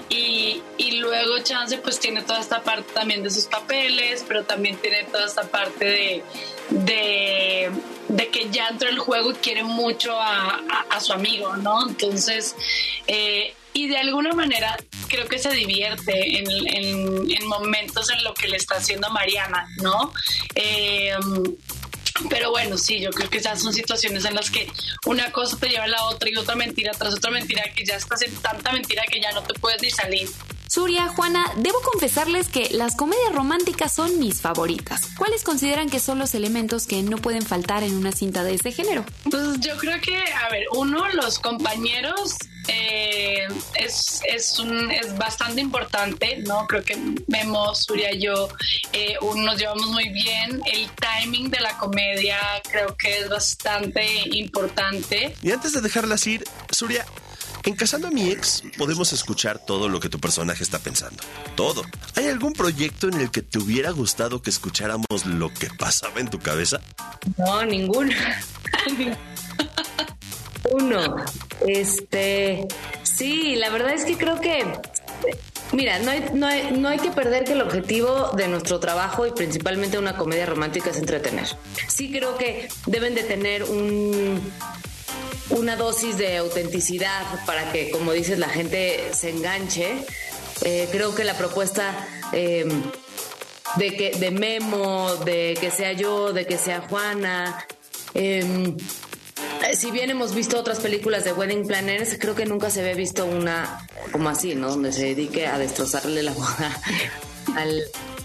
Y, 0.09 0.61
y 0.77 0.91
luego 0.97 1.39
Chance 1.39 1.79
pues 1.79 1.99
tiene 1.99 2.21
toda 2.21 2.39
esta 2.39 2.61
parte 2.61 2.93
también 2.93 3.23
de 3.23 3.31
sus 3.31 3.45
papeles, 3.45 4.23
pero 4.27 4.43
también 4.43 4.77
tiene 4.77 5.03
toda 5.05 5.25
esta 5.25 5.43
parte 5.43 5.85
de, 5.85 6.23
de, 6.69 7.71
de 8.09 8.27
que 8.29 8.49
ya 8.49 8.67
entró 8.69 8.89
el 8.89 8.99
juego 8.99 9.31
y 9.31 9.35
quiere 9.35 9.63
mucho 9.63 10.19
a, 10.19 10.61
a- 10.89 10.99
su 10.99 11.13
amigo, 11.13 11.55
¿no? 11.57 11.87
Entonces, 11.89 12.55
eh, 13.07 13.53
y 13.73 13.87
de 13.87 13.97
alguna 13.97 14.33
manera 14.33 14.77
creo 15.07 15.27
que 15.27 15.39
se 15.39 15.49
divierte 15.51 16.37
en, 16.39 16.49
en- 16.67 17.31
en 17.31 17.47
momentos 17.47 18.09
en 18.11 18.23
lo 18.23 18.33
que 18.33 18.47
le 18.47 18.57
está 18.57 18.75
haciendo 18.75 19.09
Mariana, 19.09 19.67
¿no? 19.81 20.13
Eh, 20.55 21.13
pero 22.29 22.51
bueno, 22.51 22.77
sí, 22.77 22.99
yo 23.01 23.09
creo 23.09 23.29
que 23.29 23.39
esas 23.39 23.61
son 23.61 23.73
situaciones 23.73 24.23
en 24.25 24.35
las 24.35 24.51
que 24.51 24.71
una 25.07 25.31
cosa 25.31 25.57
te 25.57 25.67
lleva 25.69 25.85
a 25.85 25.87
la 25.87 26.03
otra 26.05 26.29
y 26.29 26.35
otra 26.37 26.55
mentira 26.55 26.91
tras 26.91 27.15
otra 27.15 27.31
mentira 27.31 27.63
que 27.75 27.83
ya 27.83 27.95
estás 27.95 28.21
en 28.21 28.33
tanta 28.35 28.71
mentira 28.71 29.03
que 29.11 29.19
ya 29.19 29.31
no 29.31 29.41
te 29.43 29.53
puedes 29.55 29.81
ni 29.81 29.89
salir. 29.89 30.29
Suria, 30.73 31.07
Juana, 31.09 31.45
debo 31.57 31.79
confesarles 31.81 32.47
que 32.49 32.69
las 32.71 32.95
comedias 32.95 33.31
románticas 33.31 33.93
son 33.93 34.17
mis 34.17 34.41
favoritas. 34.41 35.01
¿Cuáles 35.19 35.43
consideran 35.43 35.87
que 35.87 35.99
son 35.99 36.17
los 36.17 36.33
elementos 36.33 36.87
que 36.87 37.03
no 37.03 37.17
pueden 37.19 37.43
faltar 37.43 37.83
en 37.83 37.93
una 37.95 38.11
cinta 38.11 38.43
de 38.43 38.55
ese 38.55 38.71
género? 38.71 39.05
Pues 39.29 39.59
yo 39.59 39.77
creo 39.77 40.01
que, 40.01 40.17
a 40.17 40.49
ver, 40.49 40.63
uno, 40.73 41.07
los 41.09 41.37
compañeros 41.37 42.33
eh, 42.69 43.45
es, 43.75 44.21
es, 44.27 44.57
un- 44.57 44.89
es 44.89 45.15
bastante 45.15 45.61
importante, 45.61 46.37
¿no? 46.47 46.65
Creo 46.65 46.83
que 46.83 46.97
Memo, 47.27 47.75
Suria 47.75 48.11
y 48.11 48.21
yo 48.23 48.47
eh, 48.93 49.15
nos 49.35 49.59
llevamos 49.59 49.89
muy 49.89 50.09
bien. 50.09 50.59
El 50.73 50.89
timing 50.95 51.51
de 51.51 51.59
la 51.59 51.77
comedia 51.77 52.39
creo 52.71 52.95
que 52.97 53.19
es 53.19 53.29
bastante 53.29 54.07
importante. 54.31 55.35
Y 55.43 55.51
antes 55.51 55.73
de 55.73 55.81
dejarlas 55.81 56.25
ir, 56.25 56.43
Surya, 56.71 57.05
en 57.65 57.75
Casando 57.75 58.07
a 58.07 58.11
mi 58.11 58.29
ex 58.29 58.63
podemos 58.77 59.13
escuchar 59.13 59.59
todo 59.59 59.87
lo 59.89 59.99
que 59.99 60.09
tu 60.09 60.19
personaje 60.19 60.63
está 60.63 60.79
pensando. 60.79 61.23
Todo. 61.55 61.83
¿Hay 62.15 62.27
algún 62.27 62.53
proyecto 62.53 63.07
en 63.07 63.19
el 63.19 63.31
que 63.31 63.41
te 63.41 63.59
hubiera 63.59 63.91
gustado 63.91 64.41
que 64.41 64.49
escucháramos 64.49 65.25
lo 65.25 65.53
que 65.53 65.67
pasaba 65.77 66.19
en 66.19 66.29
tu 66.29 66.39
cabeza? 66.39 66.81
No, 67.37 67.65
ninguno. 67.65 68.11
Uno. 70.71 71.15
Este. 71.67 72.67
Sí, 73.03 73.55
la 73.55 73.69
verdad 73.69 73.93
es 73.93 74.05
que 74.05 74.17
creo 74.17 74.39
que. 74.39 74.65
Mira, 75.71 75.97
no 75.99 76.11
hay, 76.11 76.25
no, 76.33 76.45
hay, 76.45 76.71
no 76.71 76.87
hay 76.87 76.99
que 76.99 77.09
perder 77.09 77.45
que 77.45 77.53
el 77.53 77.61
objetivo 77.61 78.31
de 78.35 78.47
nuestro 78.47 78.79
trabajo 78.79 79.25
y 79.25 79.31
principalmente 79.31 79.97
una 79.97 80.15
comedia 80.15 80.45
romántica 80.45 80.91
es 80.91 80.97
entretener. 80.97 81.47
Sí 81.87 82.11
creo 82.11 82.37
que 82.37 82.67
deben 82.85 83.15
de 83.15 83.23
tener 83.23 83.63
un, 83.63 84.39
una 85.49 85.75
dosis 85.75 86.17
de 86.17 86.37
autenticidad 86.37 87.23
para 87.45 87.71
que, 87.71 87.89
como 87.91 88.11
dices, 88.11 88.39
la 88.39 88.49
gente 88.49 89.13
se 89.13 89.29
enganche. 89.29 90.05
Eh, 90.61 90.87
creo 90.91 91.13
que 91.13 91.23
la 91.23 91.37
propuesta 91.37 92.07
eh, 92.31 92.65
de 93.77 93.95
que 93.95 94.11
de 94.11 94.31
Memo, 94.31 95.15
de 95.25 95.57
que 95.59 95.71
sea 95.71 95.93
yo, 95.93 96.33
de 96.33 96.45
que 96.45 96.57
sea 96.57 96.81
Juana. 96.81 97.65
eh, 98.13 98.75
si 99.75 99.91
bien 99.91 100.09
hemos 100.09 100.35
visto 100.35 100.59
otras 100.59 100.79
películas 100.79 101.23
de 101.23 101.33
Wedding 101.33 101.65
Planners, 101.65 102.17
creo 102.19 102.35
que 102.35 102.45
nunca 102.45 102.69
se 102.69 102.81
había 102.81 102.95
visto 102.95 103.25
una 103.25 103.87
como 104.11 104.29
así, 104.29 104.55
¿no? 104.55 104.69
Donde 104.69 104.91
se 104.91 105.05
dedique 105.05 105.47
a 105.47 105.57
destrozarle 105.57 106.21
la 106.21 106.33
boda 106.33 106.81
al, 107.55 107.83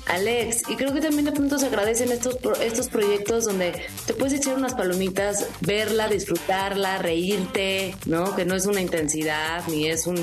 al 0.08 0.26
ex. 0.26 0.62
Y 0.68 0.76
creo 0.76 0.92
que 0.92 1.00
también 1.00 1.24
de 1.26 1.32
pronto 1.32 1.58
se 1.58 1.66
agradecen 1.66 2.10
estos, 2.12 2.38
estos 2.60 2.88
proyectos 2.88 3.44
donde 3.44 3.86
te 4.06 4.14
puedes 4.14 4.34
echar 4.34 4.56
unas 4.56 4.74
palomitas, 4.74 5.46
verla, 5.60 6.08
disfrutarla, 6.08 6.98
reírte, 6.98 7.94
¿no? 8.06 8.34
Que 8.34 8.44
no 8.44 8.54
es 8.54 8.66
una 8.66 8.80
intensidad 8.80 9.62
ni 9.68 9.86
es 9.86 10.06
un... 10.06 10.16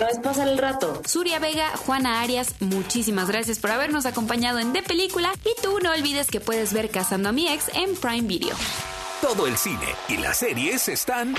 No 0.00 0.08
es 0.08 0.18
pasar 0.18 0.48
el 0.48 0.58
rato. 0.58 1.00
Suria 1.06 1.38
Vega, 1.38 1.68
Juana 1.76 2.22
Arias, 2.22 2.54
muchísimas 2.60 3.28
gracias 3.28 3.58
por 3.58 3.70
habernos 3.70 4.06
acompañado 4.06 4.58
en 4.58 4.72
De 4.72 4.82
Película 4.82 5.32
y 5.44 5.60
tú 5.62 5.78
no 5.80 5.92
olvides 5.92 6.28
que 6.28 6.40
puedes 6.40 6.72
ver 6.72 6.90
Casando 6.90 7.28
a 7.28 7.32
mi 7.32 7.48
ex 7.48 7.70
en 7.74 7.94
Prime 7.94 8.26
Video. 8.26 8.56
Todo 9.20 9.46
el 9.46 9.56
cine 9.56 9.86
y 10.08 10.16
las 10.16 10.38
series 10.38 10.88
están 10.88 11.34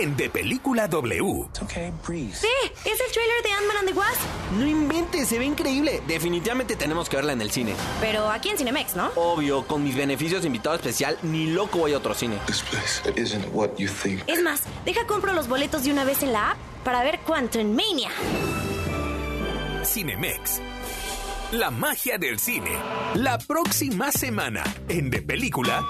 en 0.00 0.16
De 0.16 0.28
Película 0.28 0.88
W. 0.88 1.46
Sí, 2.32 2.48
es 2.84 3.00
el 3.00 3.12
trailer 3.12 3.42
de 3.42 3.52
Ant-Man 3.52 3.76
and 3.78 3.88
the 3.88 3.94
Wasp. 3.94 4.20
No 4.58 4.66
inventes, 4.66 5.28
se 5.28 5.38
ve 5.38 5.44
increíble. 5.44 6.02
Definitivamente 6.06 6.74
tenemos 6.74 7.08
que 7.08 7.16
verla 7.16 7.32
en 7.32 7.40
el 7.40 7.50
cine. 7.50 7.74
Pero 8.00 8.28
aquí 8.28 8.48
en 8.48 8.58
Cinemex, 8.58 8.96
¿no? 8.96 9.12
Obvio, 9.14 9.66
con 9.66 9.84
mis 9.84 9.94
beneficios 9.94 10.42
de 10.42 10.48
invitado 10.48 10.74
especial, 10.74 11.16
ni 11.22 11.46
loco 11.46 11.78
voy 11.78 11.92
a 11.92 11.98
otro 11.98 12.12
cine. 12.14 12.38
Es 14.26 14.42
más, 14.42 14.62
deja 14.84 15.06
compro 15.06 15.32
los 15.32 15.46
boletos 15.48 15.84
de 15.84 15.92
una 15.92 16.04
vez 16.04 16.22
en 16.22 16.32
la 16.32 16.52
app 16.52 16.58
para 16.82 17.04
ver 17.04 17.20
Quantum 17.20 17.74
Mania. 17.74 18.10
Cinemex. 19.84 20.60
La 21.52 21.70
magia 21.70 22.18
del 22.18 22.40
cine. 22.40 22.76
La 23.14 23.38
próxima 23.38 24.10
semana 24.10 24.64
en 24.88 25.10
De 25.10 25.22
Película. 25.22 25.86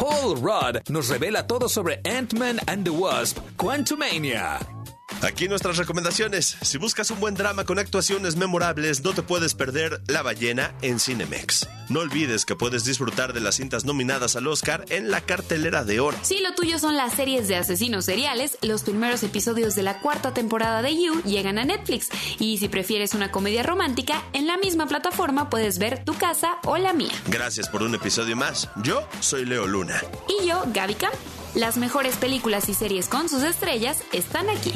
Paul 0.00 0.36
Rudd 0.36 0.80
nos 0.88 1.10
revela 1.10 1.46
todo 1.46 1.68
sobre 1.68 2.00
Ant-Man 2.06 2.58
and 2.68 2.86
the 2.86 2.90
Wasp 2.90 3.38
Quantumania. 3.58 4.79
Aquí 5.22 5.48
nuestras 5.48 5.76
recomendaciones. 5.76 6.56
Si 6.62 6.78
buscas 6.78 7.10
un 7.10 7.20
buen 7.20 7.34
drama 7.34 7.64
con 7.64 7.78
actuaciones 7.78 8.36
memorables, 8.36 9.04
no 9.04 9.12
te 9.12 9.22
puedes 9.22 9.54
perder 9.54 10.00
La 10.06 10.22
ballena 10.22 10.74
en 10.80 10.98
Cinemex. 10.98 11.68
No 11.90 12.00
olvides 12.00 12.46
que 12.46 12.56
puedes 12.56 12.84
disfrutar 12.84 13.34
de 13.34 13.40
las 13.40 13.56
cintas 13.56 13.84
nominadas 13.84 14.36
al 14.36 14.46
Oscar 14.46 14.86
en 14.88 15.10
la 15.10 15.20
cartelera 15.20 15.84
de 15.84 16.00
oro. 16.00 16.16
Si 16.22 16.40
lo 16.40 16.54
tuyo 16.54 16.78
son 16.78 16.96
las 16.96 17.14
series 17.14 17.48
de 17.48 17.56
asesinos 17.56 18.06
seriales, 18.06 18.56
los 18.62 18.82
primeros 18.82 19.22
episodios 19.22 19.74
de 19.74 19.82
la 19.82 20.00
cuarta 20.00 20.32
temporada 20.32 20.80
de 20.80 20.96
You 20.96 21.22
llegan 21.22 21.58
a 21.58 21.64
Netflix. 21.64 22.08
Y 22.38 22.56
si 22.58 22.68
prefieres 22.68 23.12
una 23.12 23.30
comedia 23.30 23.62
romántica, 23.62 24.22
en 24.32 24.46
la 24.46 24.56
misma 24.56 24.86
plataforma 24.86 25.50
puedes 25.50 25.78
ver 25.78 26.02
Tu 26.04 26.14
casa 26.14 26.58
o 26.64 26.78
la 26.78 26.94
mía. 26.94 27.12
Gracias 27.26 27.68
por 27.68 27.82
un 27.82 27.94
episodio 27.94 28.36
más. 28.36 28.70
Yo 28.82 29.06
soy 29.20 29.44
Leo 29.44 29.66
Luna. 29.66 30.00
Y 30.28 30.46
yo, 30.46 30.62
Gaby 30.72 30.94
Camp. 30.94 31.14
Las 31.54 31.76
mejores 31.78 32.16
películas 32.16 32.68
y 32.68 32.74
series 32.74 33.08
con 33.08 33.28
sus 33.28 33.42
estrellas 33.42 34.02
están 34.12 34.48
aquí. 34.48 34.72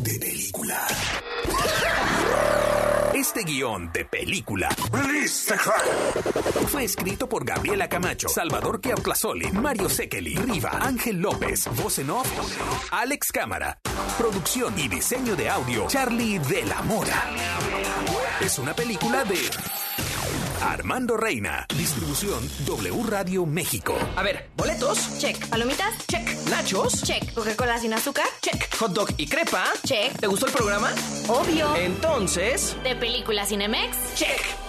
De 0.00 0.18
película. 0.20 0.86
Este 3.14 3.42
guion 3.42 3.90
de 3.92 4.04
película 4.04 4.68
fue 6.68 6.84
escrito 6.84 7.28
por 7.28 7.44
Gabriela 7.44 7.88
Camacho, 7.88 8.28
Salvador 8.28 8.80
Keautlazoli, 8.80 9.50
Mario 9.52 9.88
Sekeli, 9.88 10.36
Riva, 10.36 10.70
Ángel 10.80 11.18
López, 11.18 11.68
voz 11.76 11.98
en 11.98 12.10
off, 12.10 12.28
Alex 12.92 13.32
Cámara, 13.32 13.78
producción 14.18 14.78
y 14.78 14.88
diseño 14.88 15.36
de 15.36 15.48
audio, 15.48 15.86
Charlie 15.88 16.38
de 16.40 16.64
la 16.64 16.82
Mora. 16.82 17.30
Es 18.40 18.58
una 18.58 18.74
película 18.74 19.24
de 19.24 19.38
Armando 20.64 21.18
Reina, 21.18 21.66
distribución 21.76 22.48
W 22.64 23.02
Radio 23.06 23.44
México. 23.44 23.94
A 24.16 24.22
ver, 24.22 24.48
boletos. 24.56 25.18
Check. 25.18 25.46
¿Palomitas? 25.48 26.06
Check. 26.06 26.26
Nachos. 26.48 27.02
Check. 27.02 27.34
¿Coca-Cola 27.34 27.78
sin 27.78 27.92
azúcar? 27.92 28.24
Check. 28.40 28.74
Hot 28.78 28.92
dog 28.92 29.10
y 29.18 29.26
crepa. 29.26 29.64
Check. 29.84 30.18
¿Te 30.18 30.26
gustó 30.26 30.46
el 30.46 30.52
programa? 30.52 30.90
Obvio. 31.28 31.76
Entonces. 31.76 32.76
¿De 32.82 32.96
película 32.96 33.44
Cinemex? 33.44 34.14
Check. 34.14 34.63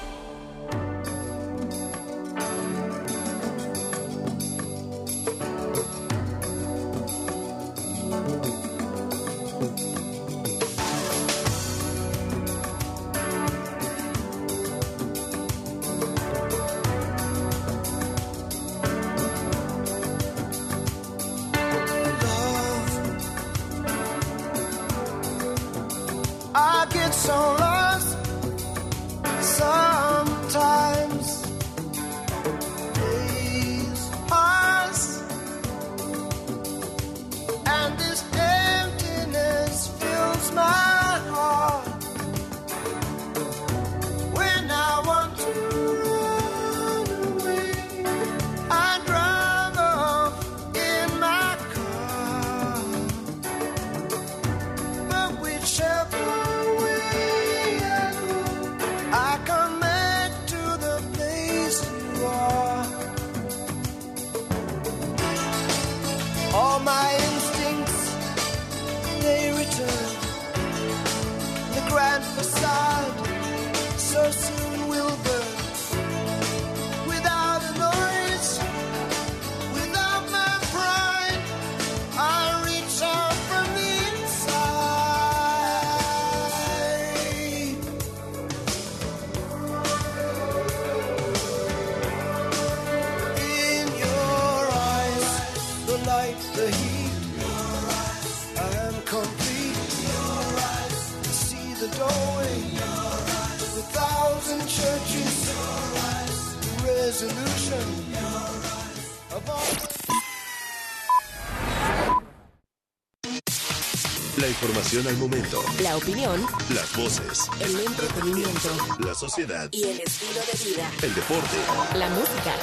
La 114.38 114.48
información 114.50 115.08
al 115.08 115.16
momento. 115.18 115.62
La 115.82 115.96
opinión, 115.96 116.46
Las 116.74 116.94
voces. 116.98 117.48
el 117.62 117.80
entretenimiento 117.80 118.70
La 119.00 119.16
sociedad. 119.16 119.70
y 119.72 119.84
el 119.84 120.00
estilo 120.02 120.42
de 120.42 120.70
vida. 120.70 120.92
El 121.02 121.16
deporte. 121.16 121.58
La 121.98 122.10
música. 122.10 122.54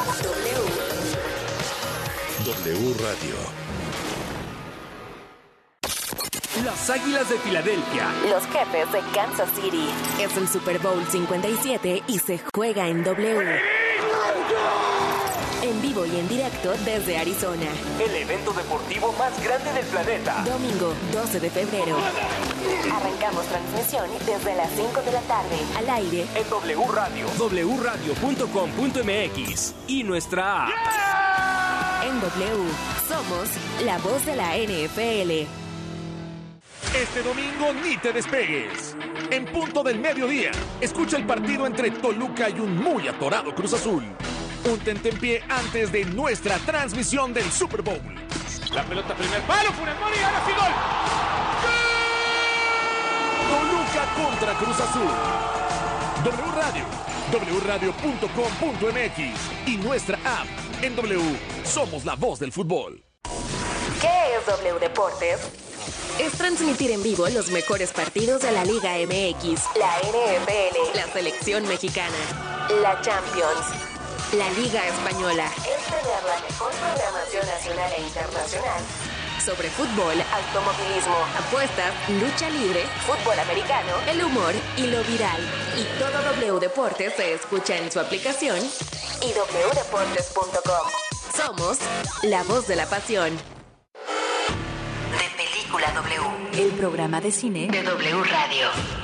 W. 2.45 2.75
W 2.75 2.95
Radio. 3.01 3.35
Las 6.65 6.91
Águilas 6.91 7.29
de 7.31 7.39
Filadelfia. 7.39 8.13
Los 8.29 8.45
jefes 8.49 8.93
de 8.93 9.01
Kansas 9.15 9.49
City. 9.57 9.89
Es 10.21 10.37
el 10.37 10.47
Super 10.49 10.79
Bowl 10.79 11.03
57 11.11 12.03
y 12.07 12.19
se 12.19 12.39
juega 12.55 12.89
en 12.89 13.03
W. 13.03 13.82
En 15.63 15.81
vivo 15.81 16.05
y 16.05 16.17
en 16.19 16.29
directo 16.29 16.73
desde 16.85 17.17
Arizona. 17.19 17.67
El 18.05 18.15
evento 18.17 18.53
deportivo 18.53 19.13
más 19.13 19.41
grande 19.45 19.73
del 19.73 19.87
planeta. 19.87 20.43
Domingo 20.45 20.93
12 21.13 21.39
de 21.39 21.51
febrero. 21.51 21.97
Arrancamos 22.93 23.47
transmisión 23.47 24.11
desde 24.27 24.57
las 24.57 24.71
5 24.73 25.03
de 25.03 25.13
la 25.13 25.21
tarde. 25.21 25.57
Al 25.79 25.89
aire. 25.91 26.27
En 26.35 26.51
W 26.51 26.85
Radio. 26.93 27.27
wradio.com.mx 27.79 29.75
y 29.87 30.03
nuestra 30.03 30.67
app. 30.67 30.73
En 32.05 32.21
W. 32.21 32.71
Somos 33.07 33.49
la 33.85 33.99
voz 33.99 34.27
de 34.27 34.35
la 34.35 34.57
NFL. 34.57 35.47
Este 36.95 37.23
domingo 37.23 37.73
ni 37.83 37.97
te 37.99 38.13
despegues. 38.13 38.97
En 39.31 39.47
punto 39.47 39.83
del 39.85 40.01
mediodía, 40.01 40.51
escucha 40.81 41.17
el 41.17 41.25
partido 41.25 41.67
entre 41.67 41.91
Toluca 41.91 42.51
y 42.51 42.59
un 42.59 42.77
muy 42.77 43.07
atorado 43.09 43.55
Cruz 43.55 43.73
Azul. 43.75 44.05
Un 44.65 44.79
tentempié 44.79 45.43
antes 45.49 45.91
de 45.91 46.05
nuestra 46.05 46.57
transmisión 46.59 47.35
del 47.35 47.51
Super 47.51 47.83
Bowl. 47.83 48.01
La 48.73 48.85
pelota 48.85 49.15
primer 49.15 49.43
palo, 49.43 49.73
Funes 49.73 49.99
Mori, 49.99 50.19
ahora 50.19 50.43
sí 50.47 50.53
gol. 50.53 50.73
Toluca 53.51 54.07
contra 54.15 54.55
Cruz 54.55 54.81
Azul. 54.81 55.11
W 56.25 56.53
Radio, 56.55 56.85
wradio.com.mx 57.65 59.19
y 59.67 59.77
nuestra 59.79 60.17
app. 60.25 60.47
En 60.83 60.95
W, 60.97 61.21
somos 61.65 62.05
la 62.05 62.15
voz 62.15 62.39
del 62.39 62.53
fútbol. 62.53 63.03
¿Qué 64.01 64.37
es 64.39 64.47
W 64.47 64.79
Deportes? 64.81 65.41
Es 66.19 66.33
transmitir 66.33 66.91
en 66.93 67.03
vivo 67.03 67.29
los 67.31 67.51
mejores 67.51 67.93
partidos 67.93 68.43
de 68.43 68.53
la 68.53 68.65
Liga 68.65 68.93
MX, 68.95 69.63
la 69.77 69.99
NFL, 69.99 70.97
la 70.97 71.07
selección 71.13 71.67
mexicana, 71.67 72.15
la 72.81 73.01
Champions, 73.01 73.67
la 74.33 74.49
Liga 74.51 74.87
Española. 74.87 75.47
Es 75.59 75.85
tener 75.85 76.23
la 76.25 76.41
mejor 76.49 76.73
programación 76.73 77.47
nacional 77.47 77.93
e 77.97 78.03
internacional 78.03 78.83
sobre 79.45 79.69
fútbol, 79.71 80.15
automovilismo, 80.33 81.17
apuestas, 81.37 81.93
lucha 82.09 82.49
libre, 82.49 82.85
fútbol 83.05 83.39
americano, 83.39 83.93
el 84.09 84.23
humor 84.23 84.55
y 84.77 84.87
lo 84.87 85.03
viral. 85.05 85.41
Y 85.77 85.85
todo 85.99 86.23
W 86.37 86.61
Deportes 86.61 87.15
se 87.17 87.35
escucha 87.35 87.77
en 87.77 87.91
su 87.91 87.99
aplicación 87.99 88.59
y 89.21 89.27
wdeportes.com. 89.27 90.89
Somos 91.37 91.79
la 92.23 92.45
voz 92.45 92.69
de 92.69 92.77
la 92.77 92.87
pasión. 92.87 93.37
De 93.37 95.29
Película 95.37 95.93
W. 95.93 96.65
El 96.65 96.71
programa 96.73 97.21
de 97.21 97.33
cine 97.33 97.69
de 97.69 97.83
W 97.83 98.25
Radio. 98.25 99.02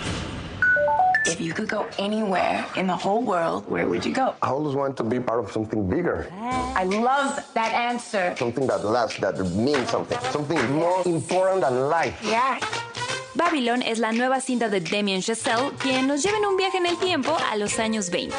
If 1.27 1.41
you 1.41 1.53
could 1.53 1.69
go 1.69 1.87
anywhere 1.99 2.65
in 2.77 2.87
the 2.87 2.97
whole 2.97 3.23
world, 3.23 3.69
where 3.69 3.87
would 3.89 4.05
you 4.05 4.13
go? 4.13 4.35
I 4.43 4.49
always 4.49 4.75
want 4.75 4.97
to 4.99 5.05
be 5.05 5.21
part 5.21 5.45
of 5.45 5.53
something 5.53 5.89
bigger, 5.89 6.27
I 6.33 6.85
love 6.85 7.45
that 7.55 7.73
answer. 7.73 8.35
something 8.39 8.67
that 8.67 8.85
lasts, 8.85 9.19
that 9.21 9.39
means 9.51 9.89
something, 9.91 10.19
something 10.31 10.61
more 10.73 11.03
important 11.07 11.63
than 11.63 11.89
life. 11.89 12.19
Yeah. 12.23 12.61
Babylon 13.39 13.83
es 13.83 14.01
la 14.01 14.11
nueva 14.11 14.41
cinta 14.41 14.69
de 14.69 14.81
Damien 14.81 15.23
Chazelle, 15.23 15.71
quien 15.81 16.09
nos 16.09 16.25
lleva 16.25 16.39
en 16.39 16.47
un 16.47 16.57
viaje 16.57 16.79
en 16.79 16.87
el 16.87 16.99
tiempo 16.99 17.37
a 17.53 17.57
los 17.57 17.79
años 17.79 18.11
20. 18.11 18.35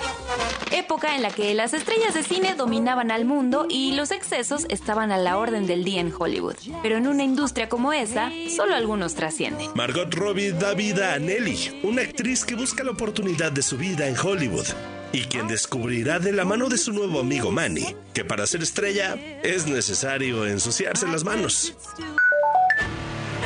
Época 0.74 1.16
en 1.16 1.22
la 1.22 1.32
que 1.32 1.54
las 1.54 1.74
estrellas 1.74 2.14
de 2.14 2.22
cine 2.22 2.54
dominaban 2.54 3.10
al 3.10 3.24
mundo 3.24 3.66
y 3.70 3.94
los 3.94 4.12
excesos 4.12 4.66
estaban 4.68 5.14
a 5.14 5.18
la 5.18 5.38
orden 5.38 5.68
del 5.68 5.86
día 5.86 6.02
en 6.02 6.12
Hollywood. 6.12 6.58
Pero 6.84 6.98
en 6.98 7.08
una 7.08 7.24
industria 7.24 7.70
como 7.70 7.94
esa, 7.94 8.30
solo 8.54 8.76
algunos 8.76 9.16
trascienden. 9.16 9.70
Margot 9.74 10.14
Robbie 10.14 10.52
da 10.52 10.74
vida 10.74 11.14
a 11.14 11.20
Nelly, 11.20 11.80
una 11.84 12.02
actriz 12.02 12.44
que 12.44 12.56
busca 12.56 12.84
la 12.84 12.92
oportunidad 12.92 13.54
de 13.54 13.62
su 13.62 13.78
vida 13.78 14.06
en 14.06 14.18
Hollywood 14.18 14.68
y 15.14 15.22
quien 15.22 15.48
descubrirá 15.48 16.20
de 16.20 16.34
la 16.34 16.44
mano 16.44 16.68
de 16.68 16.78
su 16.78 16.92
nuevo 16.92 17.22
amigo 17.22 17.52
Manny 17.52 17.96
que 18.14 18.26
para 18.26 18.46
ser 18.46 18.64
estrella 18.64 19.16
es 19.44 19.66
necesario 19.66 20.46
ensuciarse 20.46 21.08
las 21.08 21.24
manos. 21.24 21.74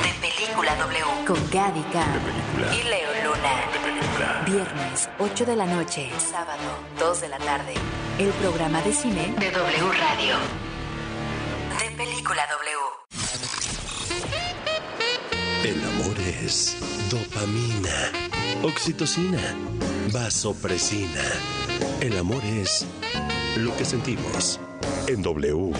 De 0.04 0.14
Película 0.22 0.76
W. 0.76 1.26
Con 1.26 1.50
Gaby 1.50 1.82
Cam 1.94 2.22
Y 2.74 2.84
Leo 2.84 3.10
Luna. 3.24 4.46
Viernes, 4.46 5.10
8 5.20 5.46
de 5.46 5.56
la 5.56 5.66
noche. 5.66 6.12
Sábado, 6.20 6.62
2 7.00 7.22
de 7.22 7.30
la 7.30 7.38
tarde. 7.40 7.74
El 8.20 8.30
programa 8.30 8.82
de 8.82 8.94
cine 8.94 9.34
De 9.40 9.52
W 9.52 9.92
Radio. 9.94 10.36
De 11.80 11.96
Película 11.96 12.44
W. 12.52 13.04
El 15.64 15.84
amor 15.86 16.20
es 16.20 16.76
dopamina, 17.10 18.12
oxitocina, 18.64 19.40
vasopresina. 20.12 21.24
El 22.02 22.18
amor 22.18 22.44
es 22.44 22.86
lo 23.56 23.76
que 23.78 23.86
sentimos 23.86 24.60
en 25.08 25.22
W. 25.22 25.72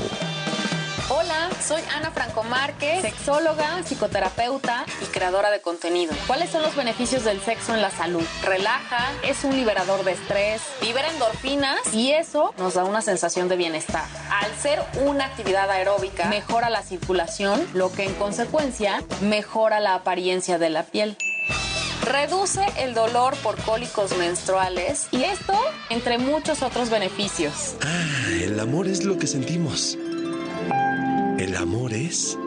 Soy 1.62 1.82
Ana 1.96 2.12
Franco 2.12 2.44
Márquez, 2.44 3.02
sexóloga, 3.02 3.84
psicoterapeuta 3.84 4.86
y 5.02 5.06
creadora 5.06 5.52
de 5.52 5.62
contenido. 5.62 6.14
¿Cuáles 6.28 6.50
son 6.50 6.62
los 6.62 6.76
beneficios 6.76 7.24
del 7.24 7.42
sexo 7.42 7.74
en 7.74 7.82
la 7.82 7.90
salud? 7.90 8.24
Relaja, 8.44 9.12
es 9.24 9.44
un 9.44 9.56
liberador 9.56 10.04
de 10.04 10.14
estrés, 10.14 10.62
libera 10.82 11.10
endorfinas 11.10 11.94
y 11.94 12.12
eso 12.12 12.54
nos 12.58 12.74
da 12.74 12.84
una 12.84 13.02
sensación 13.02 13.48
de 13.48 13.56
bienestar. 13.56 14.06
Al 14.30 14.54
ser 14.56 14.82
una 15.06 15.26
actividad 15.26 15.70
aeróbica, 15.70 16.28
mejora 16.28 16.70
la 16.70 16.82
circulación, 16.82 17.66
lo 17.74 17.92
que 17.92 18.06
en 18.06 18.14
consecuencia 18.16 19.04
mejora 19.22 19.80
la 19.80 19.96
apariencia 19.96 20.58
de 20.58 20.70
la 20.70 20.84
piel. 20.84 21.18
Reduce 22.04 22.66
el 22.78 22.94
dolor 22.94 23.36
por 23.38 23.56
cólicos 23.64 24.18
menstruales 24.18 25.08
y 25.12 25.24
esto 25.24 25.58
entre 25.90 26.18
muchos 26.18 26.62
otros 26.62 26.90
beneficios. 26.90 27.76
Ah, 27.82 28.28
el 28.42 28.60
amor 28.60 28.88
es 28.88 29.06
lo 29.06 29.18
que 29.18 29.28
sentimos. 29.28 29.98
El 31.44 31.58
amor 31.58 31.92
es 31.94 32.40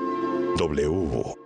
W. 0.56 1.45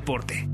deporte. 0.00 0.48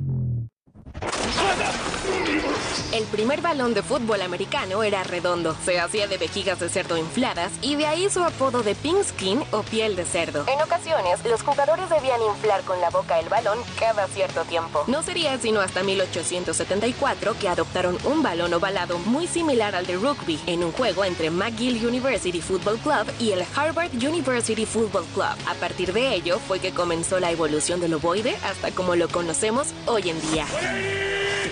El 2.97 3.05
primer 3.05 3.43
balón 3.43 3.75
de 3.75 3.83
fútbol 3.83 4.23
americano 4.23 4.83
era 4.83 5.05
redondo, 5.05 5.55
se 5.67 5.79
hacía 5.79 6.07
de 6.07 6.17
vejigas 6.17 6.61
de 6.61 6.71
cerdo 6.71 6.97
infladas 6.97 7.53
y 7.61 7.77
de 7.77 7.85
ahí 7.85 8.09
su 8.09 8.25
apodo 8.25 8.63
de 8.63 8.75
pink 8.75 9.03
skin 9.05 9.45
o 9.51 9.63
piel 9.65 9.97
de 9.97 10.07
cerdo. 10.07 10.47
En 10.49 10.63
ocasiones, 10.63 11.23
los 11.27 11.43
jugadores 11.43 11.91
debían 11.91 12.23
inflar 12.23 12.63
con 12.63 12.81
la 12.81 12.89
boca 12.89 13.21
el 13.21 13.29
balón 13.29 13.59
cada 13.79 14.07
cierto 14.07 14.45
tiempo. 14.45 14.83
No 14.87 15.03
sería 15.03 15.37
sino 15.37 15.61
hasta 15.61 15.83
1874 15.83 17.39
que 17.39 17.51
adoptaron 17.51 17.99
un 18.05 18.23
balón 18.23 18.55
ovalado 18.55 18.99
muy 19.01 19.27
similar 19.27 19.75
al 19.75 19.87
de 19.87 19.97
rugby 19.97 20.41
en 20.47 20.65
un 20.65 20.73
juego 20.73 21.05
entre 21.05 21.29
McGill 21.29 21.87
University 21.87 22.41
Football 22.41 22.79
Club 22.79 23.13
y 23.21 23.33
el 23.33 23.45
Harvard 23.55 23.93
University 23.93 24.65
Football 24.65 25.05
Club. 25.13 25.37
A 25.47 25.55
partir 25.61 25.93
de 25.93 26.15
ello 26.15 26.39
fue 26.39 26.61
que 26.61 26.73
comenzó 26.73 27.21
la 27.21 27.31
evolución 27.31 27.79
del 27.79 27.93
ovoide 27.93 28.39
hasta 28.43 28.71
como 28.71 28.97
lo 28.97 29.11
conocemos 29.11 29.75
hoy 29.85 30.09
en 30.09 30.31
día. 30.31 30.47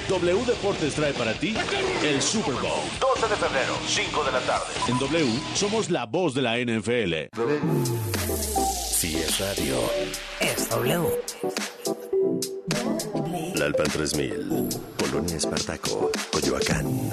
W 0.09 0.45
Deportes 0.45 0.95
trae 0.95 1.13
para 1.13 1.33
ti 1.35 1.55
el 2.03 2.21
Super 2.21 2.55
Bowl. 2.55 2.83
12 3.01 3.29
de 3.29 3.37
febrero, 3.37 3.75
5 3.87 4.25
de 4.25 4.33
la 4.33 4.41
tarde. 4.41 4.67
En 4.89 4.99
W 4.99 5.41
somos 5.55 5.91
la 5.91 6.07
voz 6.07 6.35
de 6.35 6.43
la 6.43 6.59
NFL. 6.59 7.31
Si 8.91 9.17
es 9.17 9.39
radio. 9.39 9.77
Es 10.41 10.69
W. 10.71 11.09
La 13.57 13.67
Alpan 13.67 13.87
3000. 13.87 14.69
Polonia 14.97 15.37
Espartaco. 15.37 16.11
Coyoacán. 16.33 17.11